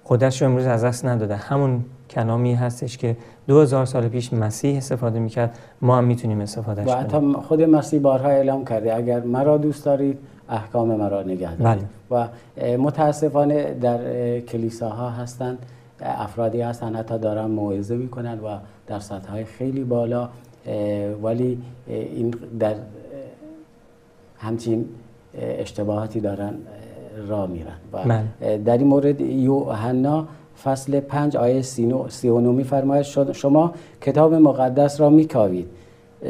قدرتش 0.07 0.41
رو 0.41 0.47
امروز 0.47 0.65
از 0.65 0.83
دست 0.83 1.05
نداده. 1.05 1.35
همون 1.35 1.85
کلامی 2.09 2.53
هستش 2.53 2.97
که 2.97 3.17
دو 3.47 3.61
هزار 3.61 3.85
سال 3.85 4.07
پیش 4.07 4.33
مسیح 4.33 4.77
استفاده 4.77 5.19
می‌کرد 5.19 5.57
ما 5.81 5.97
هم 5.97 6.03
می‌تونیم 6.03 6.41
استفاده 6.41 6.83
کنیم 6.83 6.95
و 6.95 6.99
حتی 6.99 7.33
خود 7.47 7.61
مسیح 7.61 7.99
بارها 7.99 8.29
اعلام 8.29 8.65
کرده 8.65 8.95
اگر 8.95 9.19
مرا 9.19 9.57
دوست 9.57 9.85
دارید 9.85 10.19
احکام 10.49 10.87
مرا 10.95 11.23
نگه 11.23 11.55
دارید 11.55 11.87
بله. 12.09 12.27
و 12.67 12.77
متاسفانه 12.77 13.73
در 13.73 14.39
کلیساها 14.39 15.09
هستند 15.09 15.57
افرادی 15.99 16.61
هستن 16.61 16.95
حتی 16.95 17.17
دارن 17.17 17.45
موعظه 17.45 17.95
می‌کنن 17.95 18.39
و 18.39 18.57
در 18.87 18.99
سطح 18.99 19.31
های 19.31 19.43
خیلی 19.43 19.83
بالا 19.83 20.29
ولی 21.23 21.61
این 21.87 22.33
در 22.59 22.75
همچین 24.37 24.85
اشتباهاتی 25.37 26.19
دارن 26.19 26.53
را 27.27 27.47
میرن 27.47 27.75
و 27.93 28.03
بله. 28.03 28.57
در 28.57 28.77
این 28.77 28.87
مورد 28.87 29.21
یوحنا 29.21 30.27
فصل 30.63 30.99
پنج 30.99 31.37
آیه 31.37 31.61
سی 31.61 32.29
و 32.29 32.39
نومی 32.39 32.63
فرماید 32.63 33.03
شما 33.31 33.73
کتاب 34.01 34.33
مقدس 34.33 35.01
را 35.01 35.09
میکاوید 35.09 35.67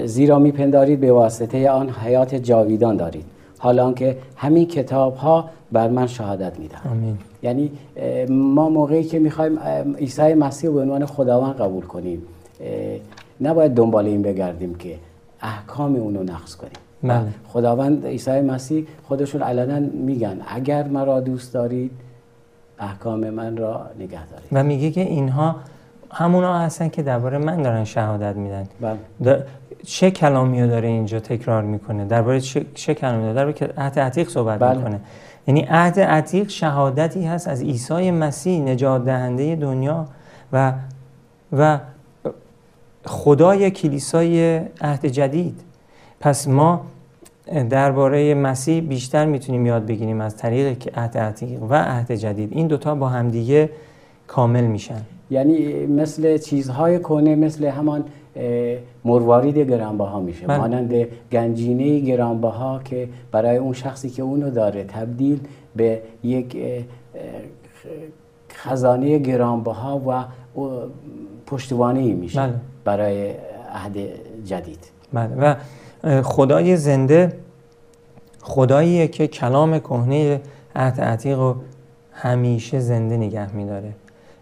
زیرا 0.06 0.40
میپندارید 0.40 1.00
به 1.00 1.12
واسطه 1.12 1.70
آن 1.70 1.90
حیات 1.90 2.36
جاویدان 2.36 2.98
دارید 2.98 3.26
حالا 3.60 3.94
که 3.94 4.18
همین 4.36 4.66
کتاب 4.66 5.16
ها 5.16 5.50
بر 5.72 5.90
من 5.90 6.08
شهادت 6.08 6.60
میدن 6.60 7.18
یعنی 7.44 7.72
ما 8.30 8.70
موقعی 8.70 9.04
که 9.04 9.20
می‌خوایم 9.20 9.60
عیسی 9.98 10.34
مسیح 10.34 10.70
به 10.70 10.82
عنوان 10.82 11.06
خداوند 11.06 11.56
قبول 11.56 11.86
کنیم 11.86 12.22
نباید 13.42 13.74
دنبال 13.74 14.06
این 14.06 14.22
بگردیم 14.22 14.76
که 14.76 14.96
احکام 15.42 15.96
اونو 15.96 16.24
نقص 16.24 16.56
کنیم. 16.56 16.72
بله. 17.04 17.28
خداوند 17.48 18.06
عیسی 18.06 18.42
مسیح 18.42 18.88
خودشون 19.08 19.42
علنا 19.42 19.80
میگن 19.80 20.38
اگر 20.48 20.88
مرا 20.88 21.20
دوست 21.20 21.54
دارید 21.54 21.92
احکام 22.80 23.30
من 23.30 23.58
را 23.58 23.86
نگه 24.00 24.28
دارید. 24.28 24.48
و 24.52 24.64
میگه 24.64 24.92
که 24.92 25.02
اینها 25.02 25.56
همونا 26.12 26.60
هستن 26.60 26.90
که 26.90 27.04
درباره 27.04 27.38
من 27.38 27.62
دارن 27.62 27.84
شهادت 27.84 28.36
میدن. 28.36 28.68
بله. 28.82 29.46
چه 29.86 30.12
کلامی 30.12 30.62
رو 30.62 30.68
داره 30.68 30.88
اینجا 30.88 31.20
تکرار 31.20 31.64
می‌کنه؟ 31.64 32.06
درباره 32.06 32.40
چه, 32.40 32.66
چه 32.74 32.94
کلامی 32.94 33.22
داره؟ 33.22 33.34
درباره 33.34 33.54
که 33.54 33.70
عهد 33.78 34.00
عتیق 34.00 34.30
صحبت 34.30 34.60
بله. 34.60 34.78
می‌کنه. 34.78 35.00
یعنی 35.48 35.62
عهد 35.62 36.00
عتیق 36.00 36.50
شهادتی 36.50 37.26
هست 37.26 37.48
از 37.48 37.62
عیسی 37.62 38.12
مسیح 38.12 38.62
نجات 38.62 39.06
دهنده 39.06 39.56
دنیا 39.56 40.08
و 40.54 40.74
و 41.54 41.80
خدای 43.06 43.72
کلیسای 43.72 44.62
عهد 44.82 45.06
جدید. 45.06 45.60
پس 46.20 46.48
ما 46.48 46.82
درباره 47.70 48.34
مسیح 48.34 48.82
بیشتر 48.82 49.26
می‌تونیم 49.26 49.66
یاد 49.66 49.86
بگیریم 49.86 50.22
از 50.22 50.38
طریق 50.38 50.90
عهد 50.98 51.18
عتیق 51.18 51.64
و 51.64 51.74
عهد 51.74 52.12
جدید. 52.12 52.54
این 52.54 52.68
دوتا 52.68 52.96
با 52.96 53.10
همدیگه 53.10 53.70
کامل 54.28 54.64
میشن. 54.64 55.02
یعنی 55.32 55.86
مثل 55.86 56.38
چیزهای 56.38 57.00
کنه 57.00 57.36
مثل 57.36 57.66
همان 57.66 58.06
مروارید 59.06 59.58
گرانبها 59.58 60.20
میشه 60.20 60.48
بله. 60.48 60.58
مانند 60.58 60.94
گنجینه 61.32 62.00
گرانبها 62.00 62.82
که 62.86 63.10
برای 63.32 63.58
اون 63.58 63.74
شخصی 63.74 64.10
که 64.10 64.24
اونو 64.24 64.50
داره 64.50 64.84
تبدیل 64.84 65.40
به 65.76 66.02
یک 66.24 66.58
خزانه 68.52 69.18
گرانبها 69.18 70.02
و 70.08 70.26
پشتوانه 71.46 72.14
میشه 72.14 72.40
بله. 72.40 72.54
برای 72.86 73.34
عهد 73.74 73.98
جدید 74.46 74.80
بله 75.14 75.36
و 75.36 75.56
خدای 76.22 76.78
زنده 76.78 77.34
خداییه 78.42 79.08
که 79.08 79.28
کلام 79.28 79.80
کهنه 79.80 80.42
عهد 80.76 81.02
عتیق 81.02 81.40
رو 81.40 81.56
همیشه 82.12 82.80
زنده 82.80 83.18
نگه 83.18 83.56
میداره 83.56 83.94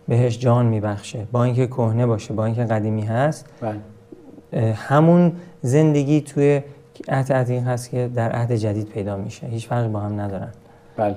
بهش 0.08 0.40
جان 0.40 0.66
میبخشه 0.66 1.28
با 1.32 1.44
اینکه 1.44 1.68
کهنه 1.68 2.06
باشه 2.06 2.34
با 2.34 2.46
اینکه 2.46 2.64
قدیمی 2.64 3.02
هست. 3.02 3.46
بله. 3.62 4.74
همون 4.74 5.32
زندگی 5.62 6.22
توی 6.22 6.62
عهد 7.10 7.34
عتیق 7.34 7.64
هست 7.64 7.90
که 7.90 8.10
در 8.16 8.32
عهد 8.32 8.52
جدید 8.56 8.88
پیدا 8.88 9.18
میشه. 9.18 9.48
هیچ 9.48 9.68
فرقی 9.68 9.90
با 9.90 10.00
هم 10.00 10.20
ندارن. 10.20 10.52
بله. 10.98 11.16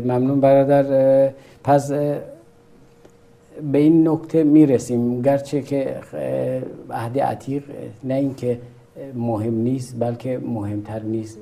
ممنون 0.00 0.40
برادر. 0.40 1.30
پس 1.64 1.92
به 3.72 3.78
این 3.78 4.08
نکته 4.08 4.44
می‌رسیم. 4.44 5.22
گرچه 5.22 5.62
که 5.62 5.96
عهد 6.90 7.18
عتیق 7.18 7.62
نه 8.04 8.14
اینکه 8.14 8.58
مهم 9.14 9.54
نیست 9.54 9.96
بلکه 9.98 10.38
مهمتر 10.38 11.02
نیست 11.02 11.38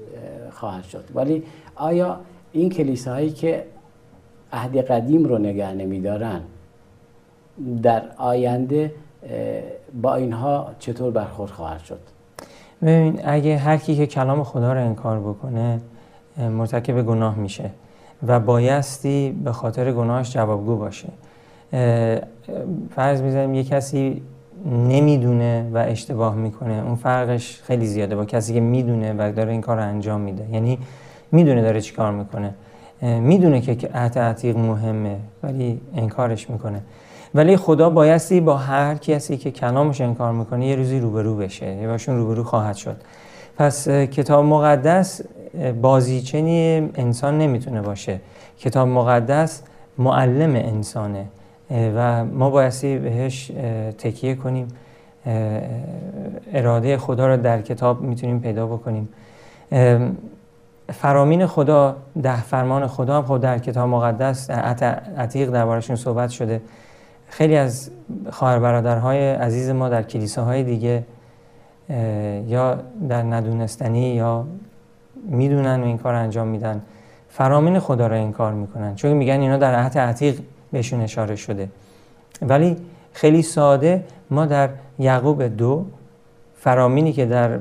خواهد 0.50 0.84
شد. 0.84 1.04
ولی 1.14 1.42
آیا 1.76 2.20
این 2.52 2.70
کلیساهایی 2.70 3.30
که 3.30 3.64
عهد 4.52 4.76
قدیم 4.76 5.24
رو 5.24 5.38
نگه 5.38 5.72
نمیدارن. 5.72 6.40
در 7.82 8.02
آینده 8.16 8.92
با 10.02 10.14
اینها 10.14 10.70
چطور 10.78 11.10
برخورد 11.10 11.50
خواهد 11.50 11.80
شد؟ 11.80 12.00
ببین 12.82 13.20
اگه 13.24 13.56
هر 13.56 13.76
کی 13.76 13.96
که 13.96 14.06
کلام 14.06 14.44
خدا 14.44 14.72
رو 14.72 14.80
انکار 14.80 15.20
بکنه 15.20 15.80
مرتکب 16.38 17.02
گناه 17.02 17.36
میشه 17.36 17.70
و 18.26 18.40
بایستی 18.40 19.40
به 19.44 19.52
خاطر 19.52 19.92
گناهش 19.92 20.32
جوابگو 20.32 20.76
باشه. 20.76 21.08
فرض 22.90 23.22
می‌زنیم 23.22 23.54
یه 23.54 23.64
کسی 23.64 24.22
نمی‌دونه 24.66 25.70
و 25.72 25.78
اشتباه 25.78 26.34
می‌کنه 26.34 26.82
اون 26.86 26.94
فرقش 26.94 27.62
خیلی 27.62 27.86
زیاده 27.86 28.16
با 28.16 28.24
کسی 28.24 28.54
که 28.54 28.60
می‌دونه 28.60 29.14
و 29.18 29.32
داره 29.32 29.52
این 29.52 29.60
کار 29.60 29.76
رو 29.76 29.82
انجام 29.82 30.20
میده. 30.20 30.46
یعنی 30.52 30.78
می‌دونه 31.32 31.62
داره 31.62 31.80
چی 31.80 31.94
کار 31.94 32.12
می‌کنه. 32.12 32.54
می‌دونه 33.02 33.60
که 33.60 33.88
عهد 33.94 34.18
عتیق 34.18 34.56
مهمه 34.56 35.16
ولی 35.42 35.80
انکارش 35.96 36.50
می‌کنه. 36.50 36.82
ولی 37.34 37.56
خدا 37.56 37.90
بایستی 37.90 38.40
با 38.40 38.56
هر 38.56 38.94
کسی 38.94 39.36
که 39.36 39.50
کلامش 39.50 40.00
انکار 40.00 40.32
می‌کنه 40.32 40.66
یه 40.66 40.76
روزی 40.76 41.00
روبرو 41.00 41.36
بشه. 41.36 41.66
یه 41.66 41.88
باشون 41.88 42.16
روبرو 42.16 42.44
خواهد 42.44 42.76
شد. 42.76 42.96
پس 43.56 43.88
کتاب 43.88 44.44
مقدس 44.44 45.20
بازیچنی 45.82 46.90
انسان 46.94 47.38
نمی‌تونه 47.38 47.82
باشه. 47.82 48.20
کتاب 48.58 48.88
مقدس 48.88 49.62
معلم 49.98 50.54
انسانه. 50.54 51.24
و 51.70 52.24
ما 52.24 52.50
بایستی 52.50 52.98
بهش 52.98 53.52
تکیه 53.98 54.34
کنیم. 54.34 54.68
اراده 56.52 56.96
خدا 56.96 57.26
رو 57.28 57.36
در 57.36 57.62
کتاب 57.62 58.02
می‌تونیم 58.02 58.40
پیدا 58.40 58.66
بکنیم. 58.66 59.08
فرامین 60.92 61.46
خدا 61.46 61.96
ده 62.22 62.42
فرمان 62.42 62.86
خدا 62.86 63.16
هم 63.16 63.22
خود 63.22 63.40
در 63.40 63.58
کتاب 63.58 63.88
مقدس 63.88 64.50
عتیق 64.50 65.50
دربارشون 65.50 65.96
صحبت 65.96 66.30
شده. 66.30 66.60
خیلی 67.28 67.56
از 67.56 67.90
خواهر 68.30 68.58
برادرهای 68.58 69.30
عزیز 69.30 69.70
ما 69.70 69.88
در 69.88 70.02
کلیساهای 70.02 70.64
دیگه 70.64 71.04
یا 72.46 72.78
در 73.08 73.22
ندونستنی 73.22 74.14
یا 74.14 74.46
می‌دونن 75.28 75.82
و 75.82 75.84
این 75.84 75.98
کار 75.98 76.14
انجام 76.14 76.48
میدن. 76.48 76.82
فرامین 77.28 77.78
خدا 77.78 78.06
رو 78.06 78.14
این 78.14 78.32
کار 78.32 78.52
می‌کنن. 78.52 78.94
چون 78.94 79.12
میگن 79.12 79.40
اینا 79.40 79.56
در 79.56 79.74
عهد 79.74 79.98
عتیق 79.98 80.40
بهشون 80.72 81.00
اشاره 81.00 81.36
شده. 81.36 81.68
ولی 82.42 82.76
خیلی 83.12 83.42
ساده 83.42 84.04
ما 84.30 84.46
در 84.46 84.68
یعقوب 84.98 85.42
دو 85.42 85.86
فرامینی 86.56 87.12
که 87.12 87.26
در 87.26 87.58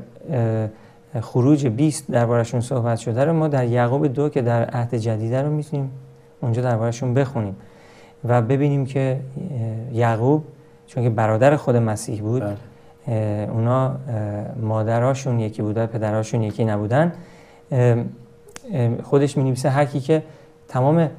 خروج 1.21 1.67
20 1.67 2.11
دربارشون 2.11 2.61
صحبت 2.61 2.97
شده 2.97 3.25
رو 3.25 3.33
ما 3.33 3.47
در 3.47 3.67
یعقوب 3.67 4.07
دو 4.07 4.29
که 4.29 4.41
در 4.41 4.65
عهد 4.65 4.95
جدیده 4.95 5.41
رو 5.41 5.49
می‌تونیم 5.49 5.91
اونجا 6.41 6.61
دربارشون 6.61 7.13
بخونیم 7.13 7.55
و 8.25 8.41
ببینیم 8.41 8.85
که 8.85 9.19
یعقوب 9.93 10.43
چون 10.87 11.03
که 11.03 11.09
برادر 11.09 11.55
خود 11.55 11.75
مسیح 11.75 12.21
بود 12.21 12.43
بله. 12.43 13.49
اونا 13.51 13.95
مادراشون 14.61 15.39
یکی 15.39 15.61
بودن 15.61 15.85
پدراشون 15.85 16.41
یکی 16.41 16.65
نبودن. 16.65 17.11
خودش 19.03 19.37
می 19.37 19.43
نویسه 19.43 19.69
هر 19.69 19.85
کی 19.85 19.99
که 19.99 20.23
تمام 20.67 21.09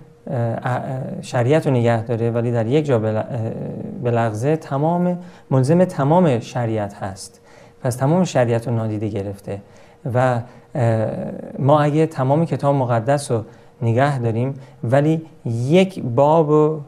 شریعت 1.23 1.67
رو 1.67 1.73
نگه 1.73 2.03
داره 2.03 2.31
ولی 2.31 2.53
در 2.53 2.67
یک 2.67 2.87
جا 2.87 2.99
بلغزه 4.05 4.57
تمام 4.57 5.19
ملزم 5.51 5.85
تمام 5.85 6.41
شریعت 6.41 6.95
هست. 6.95 7.41
پس 7.83 7.97
تمام 7.97 8.25
شریعت 8.25 8.69
رو 8.69 8.75
نادیده 8.75 9.09
گرفته. 9.09 9.61
و 10.15 10.41
ما 11.59 11.81
اگه 11.81 12.07
تمام 12.07 12.45
کتاب 12.45 12.75
مقدس 12.75 13.31
رو 13.31 13.43
نگه 13.83 14.19
داریم 14.19 14.55
ولی 14.85 15.23
یک 15.47 16.03
باب 16.03 16.51
رو 16.51 16.81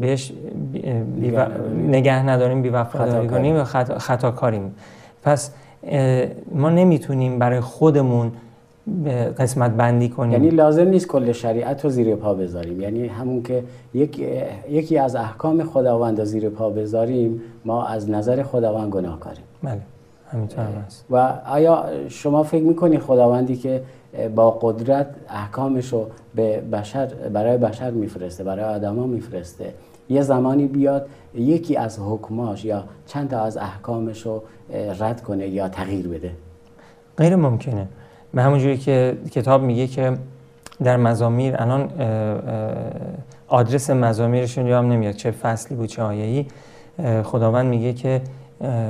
بهش 0.00 0.32
بی- 0.72 0.78
بی- 0.82 1.28
نگه 1.28 1.40
نداریم. 1.48 1.88
نگه 1.88 2.22
نداریم 2.28 2.62
بی 2.62 2.68
وفاداری 2.68 3.10
خطاکاریم. 3.10 3.30
کنیم 3.30 3.56
و 3.56 3.64
خطا, 3.64 3.98
خطاکاریم. 3.98 4.74
پس 5.22 5.50
اه، 5.86 6.26
ما 6.54 6.70
نمی‌تونیم 6.70 7.38
برای 7.38 7.60
خودمون 7.60 8.32
قسمت 9.38 9.70
بندی 9.70 10.08
کنیم. 10.08 10.32
یعنی 10.32 10.48
لازم 10.50 10.88
نیست 10.88 11.08
کل 11.08 11.32
شریعت 11.32 11.84
رو 11.84 11.90
زیر 11.90 12.16
پا 12.16 12.34
بذاریم. 12.34 12.80
یعنی 12.80 13.06
همون 13.06 13.42
که 13.42 13.62
یک 13.94 14.24
یکی 14.70 14.98
از 14.98 15.16
احکام 15.16 15.64
خداوند 15.64 16.18
رو 16.18 16.24
زیر 16.24 16.48
پا 16.48 16.70
بذاریم 16.70 17.40
ما 17.64 17.86
از 17.86 18.10
نظر 18.10 18.42
خداوند 18.42 18.90
گناهکاریم. 18.92 19.44
بله. 19.62 19.80
همینطور 20.34 20.64
هم 20.64 20.72
هست 20.86 21.04
و 21.10 21.16
آیا 21.46 21.84
شما 22.08 22.42
فکر 22.42 22.64
می‌کنی 22.64 22.98
خداوندی 22.98 23.56
که 23.56 23.82
با 24.34 24.50
قدرت 24.50 25.06
احکامش 25.28 25.92
رو 25.92 26.06
به 26.34 26.60
بشر 26.60 27.06
برای 27.06 27.58
بشر 27.58 27.90
میفرسته 27.90 28.44
برای 28.44 28.64
آدما 28.64 29.06
میفرسته 29.06 29.74
یه 30.08 30.22
زمانی 30.22 30.66
بیاد 30.66 31.06
یکی 31.34 31.76
از 31.76 31.98
حکماش 31.98 32.64
یا 32.64 32.84
چند 33.06 33.30
تا 33.30 33.40
از 33.40 33.56
احکامش 33.56 34.26
رو 34.26 34.42
رد 35.00 35.22
کنه 35.22 35.48
یا 35.48 35.68
تغییر 35.68 36.08
بده؟ 36.08 36.30
غیر 37.16 37.36
ممکنه. 37.36 37.88
به 38.34 38.42
همون 38.42 38.58
جوری 38.58 38.78
که 38.78 39.16
کتاب 39.30 39.62
میگه 39.62 39.86
که 39.86 40.18
در 40.84 40.96
مزامیر 40.96 41.54
الان 41.58 41.90
آدرس 43.48 43.90
مزامیرشون 43.90 44.66
یادم 44.66 44.92
نمیاد 44.92 45.14
چه 45.14 45.30
فصلی 45.30 45.76
بود 45.76 45.88
چه 45.88 46.02
آیه‌ای. 46.02 46.46
خداوند 47.22 47.66
میگه 47.66 47.92
که 47.92 48.20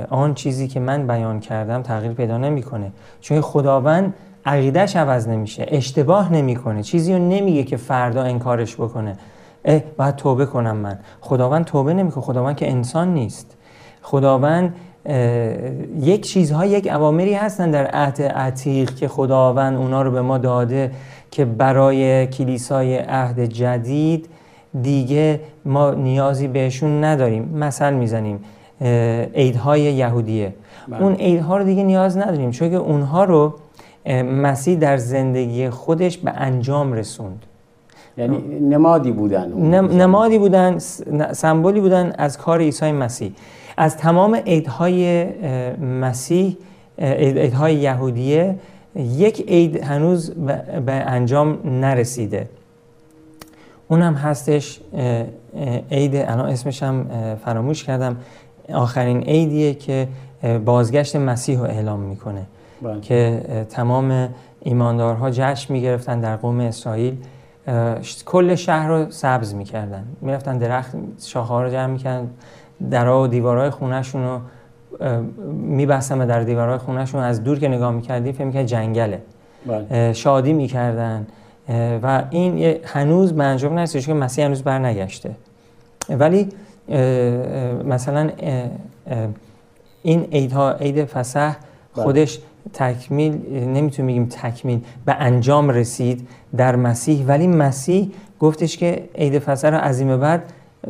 آن 0.09 0.33
چیزی 0.33 0.67
که 0.67 0.79
من 0.79 1.07
بیان 1.07 1.39
کردم 1.39 1.81
تغییر 1.81 2.13
پیدا 2.13 2.37
نمی‌کنه. 2.37 2.91
چون 3.21 3.41
خداوند 3.41 4.13
عقیدش 4.45 4.95
عوض 4.95 5.27
نمیشه 5.27 5.65
اشتباه 5.67 6.33
نمی‌کنه. 6.33 6.83
چیزی 6.83 7.13
رو 7.13 7.19
نمیگه 7.19 7.63
که 7.63 7.77
فردا 7.77 8.23
انکارش 8.23 8.75
بکنه. 8.75 9.17
اه 9.65 9.81
باید 9.97 10.15
توبه 10.15 10.45
کنم 10.45 10.77
من. 10.77 10.99
خداوند 11.21 11.65
توبه 11.65 11.93
نمی‌کنه. 11.93 12.23
خداوند 12.23 12.55
که 12.55 12.71
انسان 12.71 13.13
نیست. 13.13 13.57
خداوند 14.01 14.75
یک 15.99 16.21
چیزها 16.21 16.65
یک 16.65 16.87
اوامری 16.87 17.33
هستن 17.33 17.71
در 17.71 17.85
عهد 17.85 18.21
عتیق 18.21 18.95
که 18.95 19.07
خداوند 19.07 19.77
اونا 19.77 20.01
رو 20.01 20.11
به 20.11 20.21
ما 20.21 20.37
داده 20.37 20.91
که 21.31 21.45
برای 21.45 22.27
کلیسای 22.27 22.97
عهد 22.97 23.45
جدید 23.45 24.29
دیگه 24.81 25.39
ما 25.65 25.91
نیازی 25.91 26.47
بهشون 26.47 27.03
نداریم. 27.03 27.43
مثل 27.43 27.93
می‌زنیم. 27.93 28.39
عیدهای 29.35 29.81
یهودیه. 29.81 30.53
بله. 30.87 31.01
اون 31.01 31.13
عیدها 31.13 31.57
رو 31.57 31.63
دیگه 31.63 31.83
نیاز 31.83 32.17
نداریم 32.17 32.51
چون 32.51 32.69
که 32.69 32.75
اونها 32.75 33.23
رو 33.23 33.53
مسیح 34.23 34.77
در 34.77 34.97
زندگی 34.97 35.69
خودش 35.69 36.17
به 36.17 36.31
انجام 36.31 36.93
رسوند. 36.93 37.45
یعنی 38.17 38.37
نمادی 38.59 39.11
بودن 39.11 39.53
نم-. 39.53 40.01
نمادی 40.01 40.37
بودن 40.37 40.77
سمبولی 41.33 41.79
بودن 41.79 42.13
از 42.17 42.37
کار 42.37 42.59
عیسی 42.59 42.91
مسیح. 42.91 43.31
از 43.77 43.97
تمام 43.97 44.35
عیدهای 44.35 45.25
مسیح 45.79 46.57
عیدهای 46.99 47.75
یهودیه 47.75 48.55
یک 48.95 49.41
عید 49.47 49.83
هنوز 49.83 50.31
به 50.85 50.93
انجام 50.93 51.59
نرسیده. 51.65 52.49
اونم 53.87 54.13
هستش 54.13 54.81
عید 55.91 56.15
الان 56.15 56.49
اسمش 56.49 56.83
هم 56.83 57.05
فراموش 57.45 57.83
کردم. 57.83 58.17
آخرین 58.73 59.23
عیدیه 59.23 59.73
که 59.73 60.07
بازگشت 60.65 61.15
مسیح 61.15 61.59
رو 61.59 61.63
اعلام 61.63 61.99
می‌کنه. 61.99 62.45
بله. 62.81 63.01
که 63.01 63.41
تمام 63.69 64.29
ایماندارها 64.61 65.29
جشن 65.29 65.73
می‌گرفتن 65.73 66.19
در 66.19 66.35
قوم 66.35 66.59
اسرائیل. 66.59 67.17
کل 68.25 68.55
شهر 68.55 68.87
رو 68.87 69.11
سبز 69.11 69.53
می‌کردن. 69.53 70.05
می‌رفتن 70.21 70.57
درخت 70.57 70.91
شاخه 71.21 71.53
رو 71.53 71.69
جمع 71.69 71.87
می‌کردن. 71.87 72.29
درها 72.91 73.23
و 73.23 73.27
دیوارهای 73.27 73.69
خونهشون 73.69 74.23
رو 74.23 74.39
میبستن 75.51 76.21
و 76.21 76.25
در 76.25 76.43
دیوارهای 76.43 76.77
خونهشون 76.77 77.23
از 77.23 77.43
دور 77.43 77.59
که 77.59 77.67
نگاه 77.67 77.91
می‌کردی 77.91 78.31
فکر 78.31 78.43
می‌کرد 78.43 78.65
جنگله. 78.65 79.21
بله. 79.65 79.85
اه، 79.91 80.13
شادی 80.13 80.53
می‌کردن. 80.53 81.27
و 82.03 82.23
این 82.29 82.77
هنوز 82.83 83.33
به 83.33 83.43
انجام 83.43 83.73
نرسیده 83.73 84.05
چون 84.05 84.17
مسیح 84.17 84.45
هنوز 84.45 84.63
برنگشته. 84.63 85.31
ولی 86.09 86.49
مثلا 87.85 88.29
این 90.03 90.23
عیدها 90.31 90.71
عید 90.71 91.05
فسح 91.05 91.49
بله. 91.49 92.03
خودش 92.03 92.39
تکمیل 92.73 93.31
نمی‌تونیم 93.51 94.07
بگیم 94.07 94.25
تکمیل 94.25 94.81
به 95.05 95.13
انجام 95.13 95.69
رسید 95.69 96.27
در 96.57 96.75
مسیح 96.75 97.25
ولی 97.25 97.47
مسیح 97.47 98.11
گفتش 98.39 98.77
که 98.77 99.09
عید 99.15 99.39
فسح 99.39 99.69
رو 99.69 99.77
از 99.77 99.99
این 99.99 100.07
به 100.07 100.17
بعد 100.17 100.43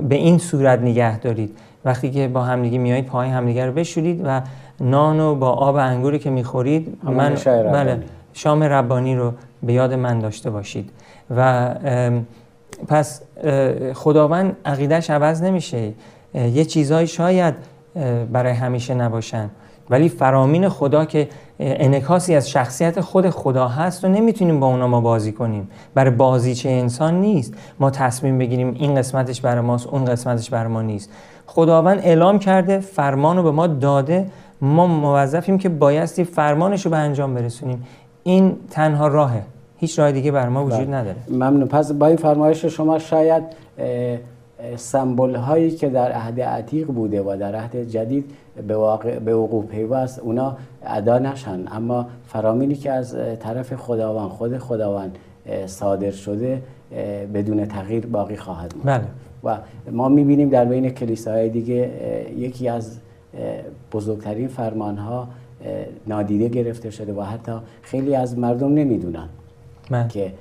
به 0.09 0.15
این 0.15 0.37
صورت 0.37 0.79
نگه 0.79 1.19
دارید 1.19 1.57
وقتی 1.85 2.11
که 2.11 2.27
با 2.27 2.43
همدیگه 2.43 2.77
میایید 2.77 3.05
پای 3.05 3.29
همدیگه 3.29 3.65
رو 3.65 3.71
بشورید 3.71 4.21
و 4.25 4.41
نان 4.79 5.19
و 5.19 5.35
با 5.35 5.49
آب 5.49 5.75
انگوری 5.75 6.19
که 6.19 6.29
می‌خورید 6.29 6.97
من. 7.03 7.35
بله 7.45 8.03
شام 8.33 8.63
ربانی 8.63 9.15
رو 9.15 9.33
به 9.63 9.73
یاد 9.73 9.93
من 9.93 10.19
داشته 10.19 10.49
باشید 10.49 10.89
و 11.37 11.69
پس 12.87 13.21
خداوند 13.93 14.57
عقیدش 14.65 15.09
عوض 15.09 15.43
نمیشه. 15.43 15.93
یه 16.33 16.65
چیزهایی 16.65 17.07
شاید 17.07 17.55
برای 18.31 18.53
همیشه 18.53 18.93
نباشن. 18.93 19.49
ولی 19.89 20.09
فرامین 20.09 20.69
خدا 20.69 21.05
که 21.05 21.19
اه، 21.19 21.27
انعکاسی 21.59 22.35
از 22.35 22.49
شخصیت 22.49 23.01
خود 23.01 23.29
خدا 23.29 23.67
هست 23.67 24.05
و 24.05 24.07
نمی‌تونیم 24.07 24.59
با 24.59 24.67
اونا 24.67 24.87
ما 24.87 25.01
بازی 25.01 25.31
کنیم. 25.31 25.69
برای 25.93 26.11
بازیچه 26.11 26.69
انسان 26.69 27.21
نیست. 27.21 27.53
ما 27.79 27.89
تصمیم 27.89 28.37
بگیریم 28.37 28.75
این 28.79 28.95
قسمتش 28.95 29.41
برای 29.41 29.61
ماست 29.61 29.87
اون 29.87 30.05
قسمتش 30.05 30.49
برای 30.49 30.71
ما 30.71 30.81
نیست. 30.81 31.09
خداوند 31.45 31.99
اعلام 31.99 32.39
کرده 32.39 32.79
فرمان 32.79 33.37
رو 33.37 33.43
به 33.43 33.51
ما 33.51 33.67
داده. 33.67 34.27
ما 34.61 34.87
موظفیم 34.87 35.57
که 35.57 35.69
بایستی 35.69 36.23
فرمانش 36.23 36.85
رو 36.85 36.91
به 36.91 36.97
انجام 36.97 37.33
برسونیم. 37.33 37.83
این 38.23 38.57
تنها 38.71 39.07
راهه. 39.07 39.41
هیچ 39.77 39.99
راه 39.99 40.11
دیگه 40.11 40.31
بر 40.31 40.49
ما 40.49 40.65
وجود 40.65 40.79
بله. 40.79 40.95
نداره. 40.95 41.17
ممنون. 41.29 41.67
پس 41.67 41.91
با 41.91 42.07
این 42.07 42.17
فرمایش 42.17 42.65
شما 42.65 42.99
شاید 42.99 43.43
سمبل 44.75 45.35
هایی 45.35 45.71
که 45.71 45.89
در 45.89 46.11
عهد 46.11 46.41
عتیق 46.41 46.87
بوده 46.87 47.21
و 47.21 47.37
در 47.39 47.55
عهد 47.55 47.89
جدید 47.89 48.31
به, 48.67 48.75
واقع 48.75 49.19
به 49.19 49.35
وقوع 49.35 49.65
پیوست 49.65 50.19
اونا 50.19 50.57
ادا 50.85 51.19
نشن. 51.19 51.59
اما 51.71 52.05
فرامینی 52.27 52.75
که 52.75 52.91
از 52.91 53.17
طرف 53.39 53.75
خداوند 53.75 54.29
خود 54.29 54.57
خداوند 54.57 55.17
صادر 55.65 56.11
شده 56.11 56.61
بدون 57.33 57.65
تغییر 57.65 58.05
باقی 58.05 58.35
خواهد 58.35 58.73
ماند. 58.83 59.01
بله. 59.01 59.07
و 59.43 59.57
ما 59.91 60.09
می‌بینیم 60.09 60.49
در 60.49 60.65
بین 60.65 60.89
کلیساهای 60.89 61.49
دیگه 61.49 61.91
یکی 62.37 62.69
از 62.69 62.97
بزرگترین 63.91 64.47
فرمان 64.47 64.97
ها 64.97 65.27
نادیده 66.07 66.47
گرفته 66.47 66.89
شده 66.89 67.13
و 67.13 67.21
حتی 67.21 67.51
خیلی 67.81 68.15
از 68.15 68.37
مردم 68.37 68.73
نمی‌دونن. 68.73 69.29
من. 69.89 70.07
که 70.07 70.33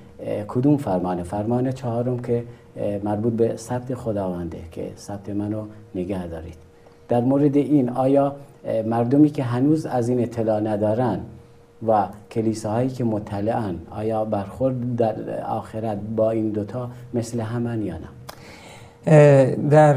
کدوم 0.48 0.76
فرمانه؟ 0.76 1.22
فرمان 1.22 1.72
چهارم 1.72 2.18
که 2.18 2.44
مربوط 3.04 3.32
به 3.32 3.56
ثبت 3.56 3.94
خداونده 3.94 4.58
که 4.72 4.92
ثبت 4.96 5.28
منو 5.28 5.64
نگه 5.94 6.26
دارید. 6.26 6.56
در 7.08 7.20
مورد 7.20 7.56
این 7.56 7.90
آیا 7.90 8.36
مردمی 8.86 9.30
که 9.30 9.42
هنوز 9.42 9.86
از 9.86 10.08
این 10.08 10.22
اطلاع 10.22 10.60
ندارن 10.60 11.20
و 11.88 12.06
کلیساهایی 12.30 12.88
که 12.88 13.04
مطلعن 13.04 13.74
آیا 13.90 14.24
برخورد 14.24 14.96
در 14.96 15.14
آخرت 15.48 15.98
با 16.16 16.30
این 16.30 16.48
دوتا 16.48 16.90
مثل 17.14 17.40
همن 17.40 17.82
یا 17.82 17.94
نه؟ 17.94 18.08
در 19.70 19.94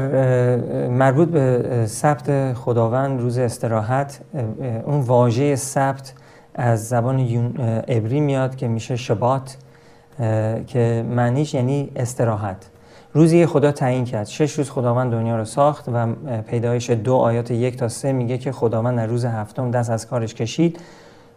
مربوط 0.88 1.28
به 1.28 1.62
ثبت 1.86 2.52
خداوند 2.52 3.20
روز 3.20 3.38
استراحت 3.38 4.20
اون 4.86 5.00
واژه 5.00 5.56
ثبت 5.56 6.12
از 6.58 6.88
زبان 6.88 7.20
عبری 7.88 8.20
میاد 8.20 8.56
که 8.56 8.68
میشه 8.68 8.96
شبات 8.96 9.56
که 10.66 11.04
معنیش 11.10 11.54
یعنی 11.54 11.90
استراحت. 11.96 12.56
روزی 13.12 13.46
خدا 13.46 13.72
تعیین 13.72 14.04
کرد. 14.04 14.26
شش 14.26 14.52
روز 14.52 14.70
خداوند 14.70 15.12
دنیا 15.12 15.36
رو 15.36 15.44
ساخت 15.44 15.88
و 15.92 16.06
پیدایش 16.42 16.90
دو 16.90 17.14
آیات 17.14 17.50
یک 17.50 17.76
تا 17.76 17.88
سه 17.88 18.12
میگه 18.12 18.38
که 18.38 18.52
خداوند 18.52 18.96
در 18.96 19.06
روز 19.06 19.24
هفتم 19.24 19.70
دست 19.70 19.90
از 19.90 20.06
کارش 20.06 20.34
کشید. 20.34 20.80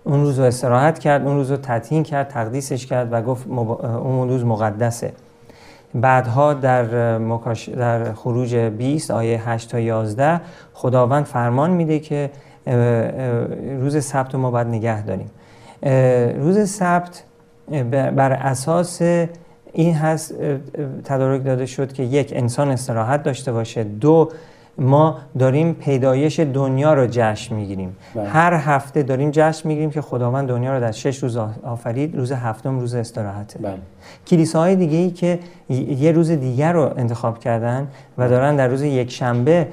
اون 0.03 0.21
روز 0.21 0.39
رو 0.39 0.45
استراحت 0.45 0.99
کرد 0.99 1.27
اون 1.27 1.35
روز 1.35 1.51
رو 1.51 1.57
تعطیل 1.57 2.03
کرد 2.03 2.27
تقدیسش 2.27 2.85
کرد 2.85 3.13
و 3.13 3.21
گفت 3.21 3.47
اون 3.47 4.29
روز 4.29 4.45
مقدسه. 4.45 5.13
بعدها 5.95 6.53
در, 6.53 7.17
مکاش... 7.17 7.69
در 7.69 8.13
خروج 8.13 8.55
20 8.55 9.11
آیه 9.11 9.49
8 9.49 9.71
تا 9.71 9.79
11 9.79 10.41
خداوند 10.73 11.25
فرمان 11.25 11.69
میده 11.69 11.99
که 11.99 12.29
روز 13.79 14.05
سبت 14.05 14.35
ما 14.35 14.51
باید 14.51 14.67
نگه 14.67 15.05
داریم 15.05 15.29
روز 16.41 16.69
سبت 16.69 17.23
بر 17.91 18.31
اساس 18.31 19.01
این 19.73 19.95
هست 19.95 20.35
تدارک 21.03 21.45
داده 21.45 21.65
شد 21.65 21.93
که 21.93 22.03
یک 22.03 22.33
انسان 22.35 22.71
استراحت 22.71 23.23
داشته 23.23 23.51
باشه 23.51 23.83
دو 23.83 24.31
ما 24.77 25.19
داریم 25.39 25.73
پیدایش 25.73 26.39
دنیا 26.39 26.93
رو 26.93 27.07
جشن 27.11 27.55
می‌گیریم 27.55 27.95
بله. 28.15 28.29
هر 28.29 28.53
هفته 28.53 29.03
داریم 29.03 29.29
جشن 29.31 29.67
می‌گیریم 29.67 29.89
که 29.89 30.01
خداوند 30.01 30.47
دنیا 30.47 30.73
رو 30.73 30.79
در 30.79 30.91
شش 30.91 31.23
روز 31.23 31.37
آفرید 31.63 32.15
روز 32.15 32.31
هفتم 32.31 32.79
روز 32.79 32.95
استراحته 32.95 33.59
بله. 33.59 33.77
کلیساهای 34.27 34.75
دیگه 34.75 34.97
ای 34.97 35.11
که 35.11 35.39
یه 35.69 36.11
روز 36.11 36.31
دیگر 36.31 36.73
رو 36.73 36.93
انتخاب 36.97 37.39
کردن 37.39 37.87
و 38.17 38.29
دارن 38.29 38.55
در 38.55 38.67
روز 38.67 38.81
یک 38.81 39.11
شنبه 39.11 39.67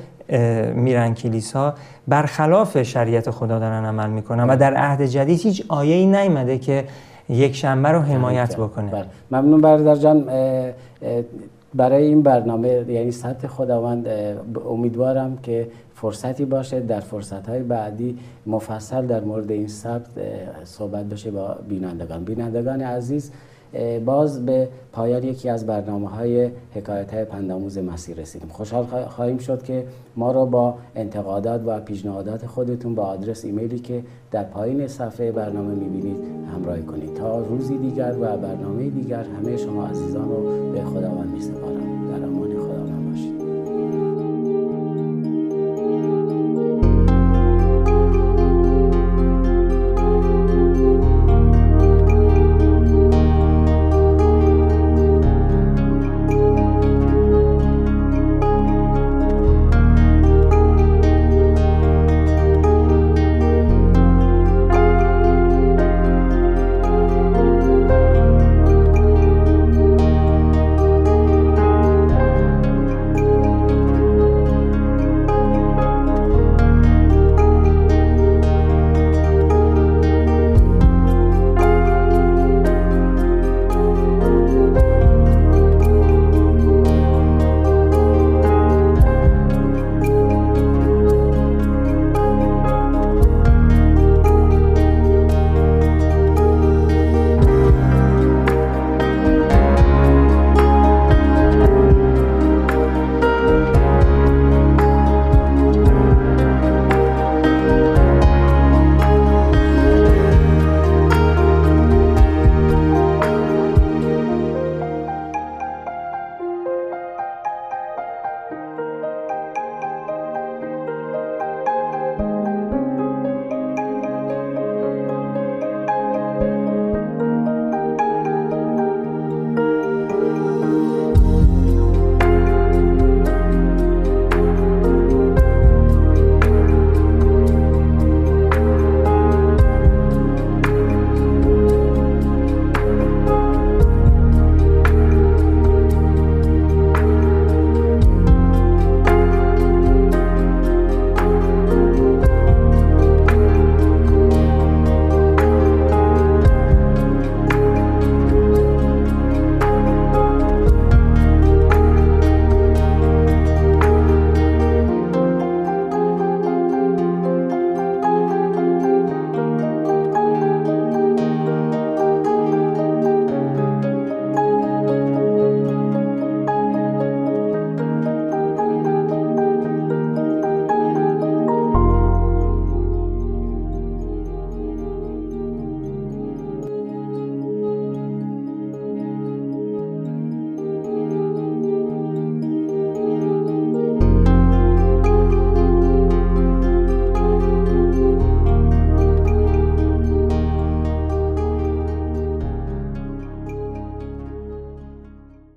میرن 0.74 1.14
کلیسا 1.14 1.74
برخلاف 2.08 2.82
شریعت 2.82 3.30
خدا 3.30 3.58
دارن 3.58 3.84
عمل 3.84 4.10
می‌کنن 4.10 4.44
و 4.44 4.46
بله. 4.46 4.56
در 4.56 4.74
عهد 4.76 5.02
جدید 5.02 5.40
هیچ 5.40 5.64
آیه 5.68 5.94
ای 5.94 6.06
نیمده 6.06 6.58
که 6.58 6.84
یک 7.28 7.56
شنبه 7.56 7.88
رو 7.88 8.00
حمایت 8.00 8.56
بکنه 8.56 8.90
بله. 8.90 9.04
ممنون 9.30 9.60
برادر 9.60 9.94
جان 9.94 10.30
برای 11.74 12.04
این 12.04 12.22
برنامه 12.22 12.68
یعنی 12.68 13.10
سطح 13.10 13.48
خداوند 13.48 14.08
امیدوارم 14.68 15.38
که 15.42 15.68
فرصتی 15.94 16.44
باشه 16.44 16.80
در 16.80 17.00
فرصتهای 17.00 17.62
بعدی 17.62 18.18
مفصل 18.46 19.06
در 19.06 19.20
مورد 19.20 19.50
این 19.50 19.68
سبت 19.68 20.06
صحبت 20.64 21.04
بشه 21.04 21.30
با 21.30 21.56
بینندگان 21.68 22.24
بینندگان 22.24 22.80
عزیز 22.80 23.32
باز 24.04 24.46
به 24.46 24.68
پایان 24.92 25.24
یکی 25.24 25.48
از 25.48 25.66
برنامه 25.66 26.08
های 26.08 26.50
حکایت 26.74 27.14
های 27.14 27.24
پنداموز 27.24 27.78
مسیر 27.78 28.16
رسیدیم. 28.16 28.48
خوشحال 28.48 28.84
خواهیم 28.84 29.38
شد 29.38 29.62
که 29.62 29.84
ما 30.16 30.32
رو 30.32 30.46
با 30.46 30.74
انتقادات 30.96 31.60
و 31.66 31.80
پیشنهادات 31.80 32.46
خودتون 32.46 32.94
با 32.94 33.02
آدرس 33.02 33.44
ایمیلی 33.44 33.78
که 33.78 34.02
در 34.30 34.44
پایین 34.44 34.88
صفحه 34.88 35.32
برنامه 35.32 35.74
می‌بینید 35.74 36.16
همراهی 36.54 36.82
کنید. 36.82 37.14
تا 37.14 37.38
روزی 37.38 37.78
دیگر 37.78 38.14
و 38.20 38.36
برنامه 38.36 38.90
دیگر 38.90 39.24
همه 39.24 39.56
شما 39.56 39.86
عزیزان 39.86 40.28
رو 40.28 40.72
به 40.72 40.84
خداوند 40.84 41.30
میسپارم. 41.32 42.08
در 42.10 42.26
امان 42.26 42.48
خداوند 42.48 43.10
باشید. 43.10 43.37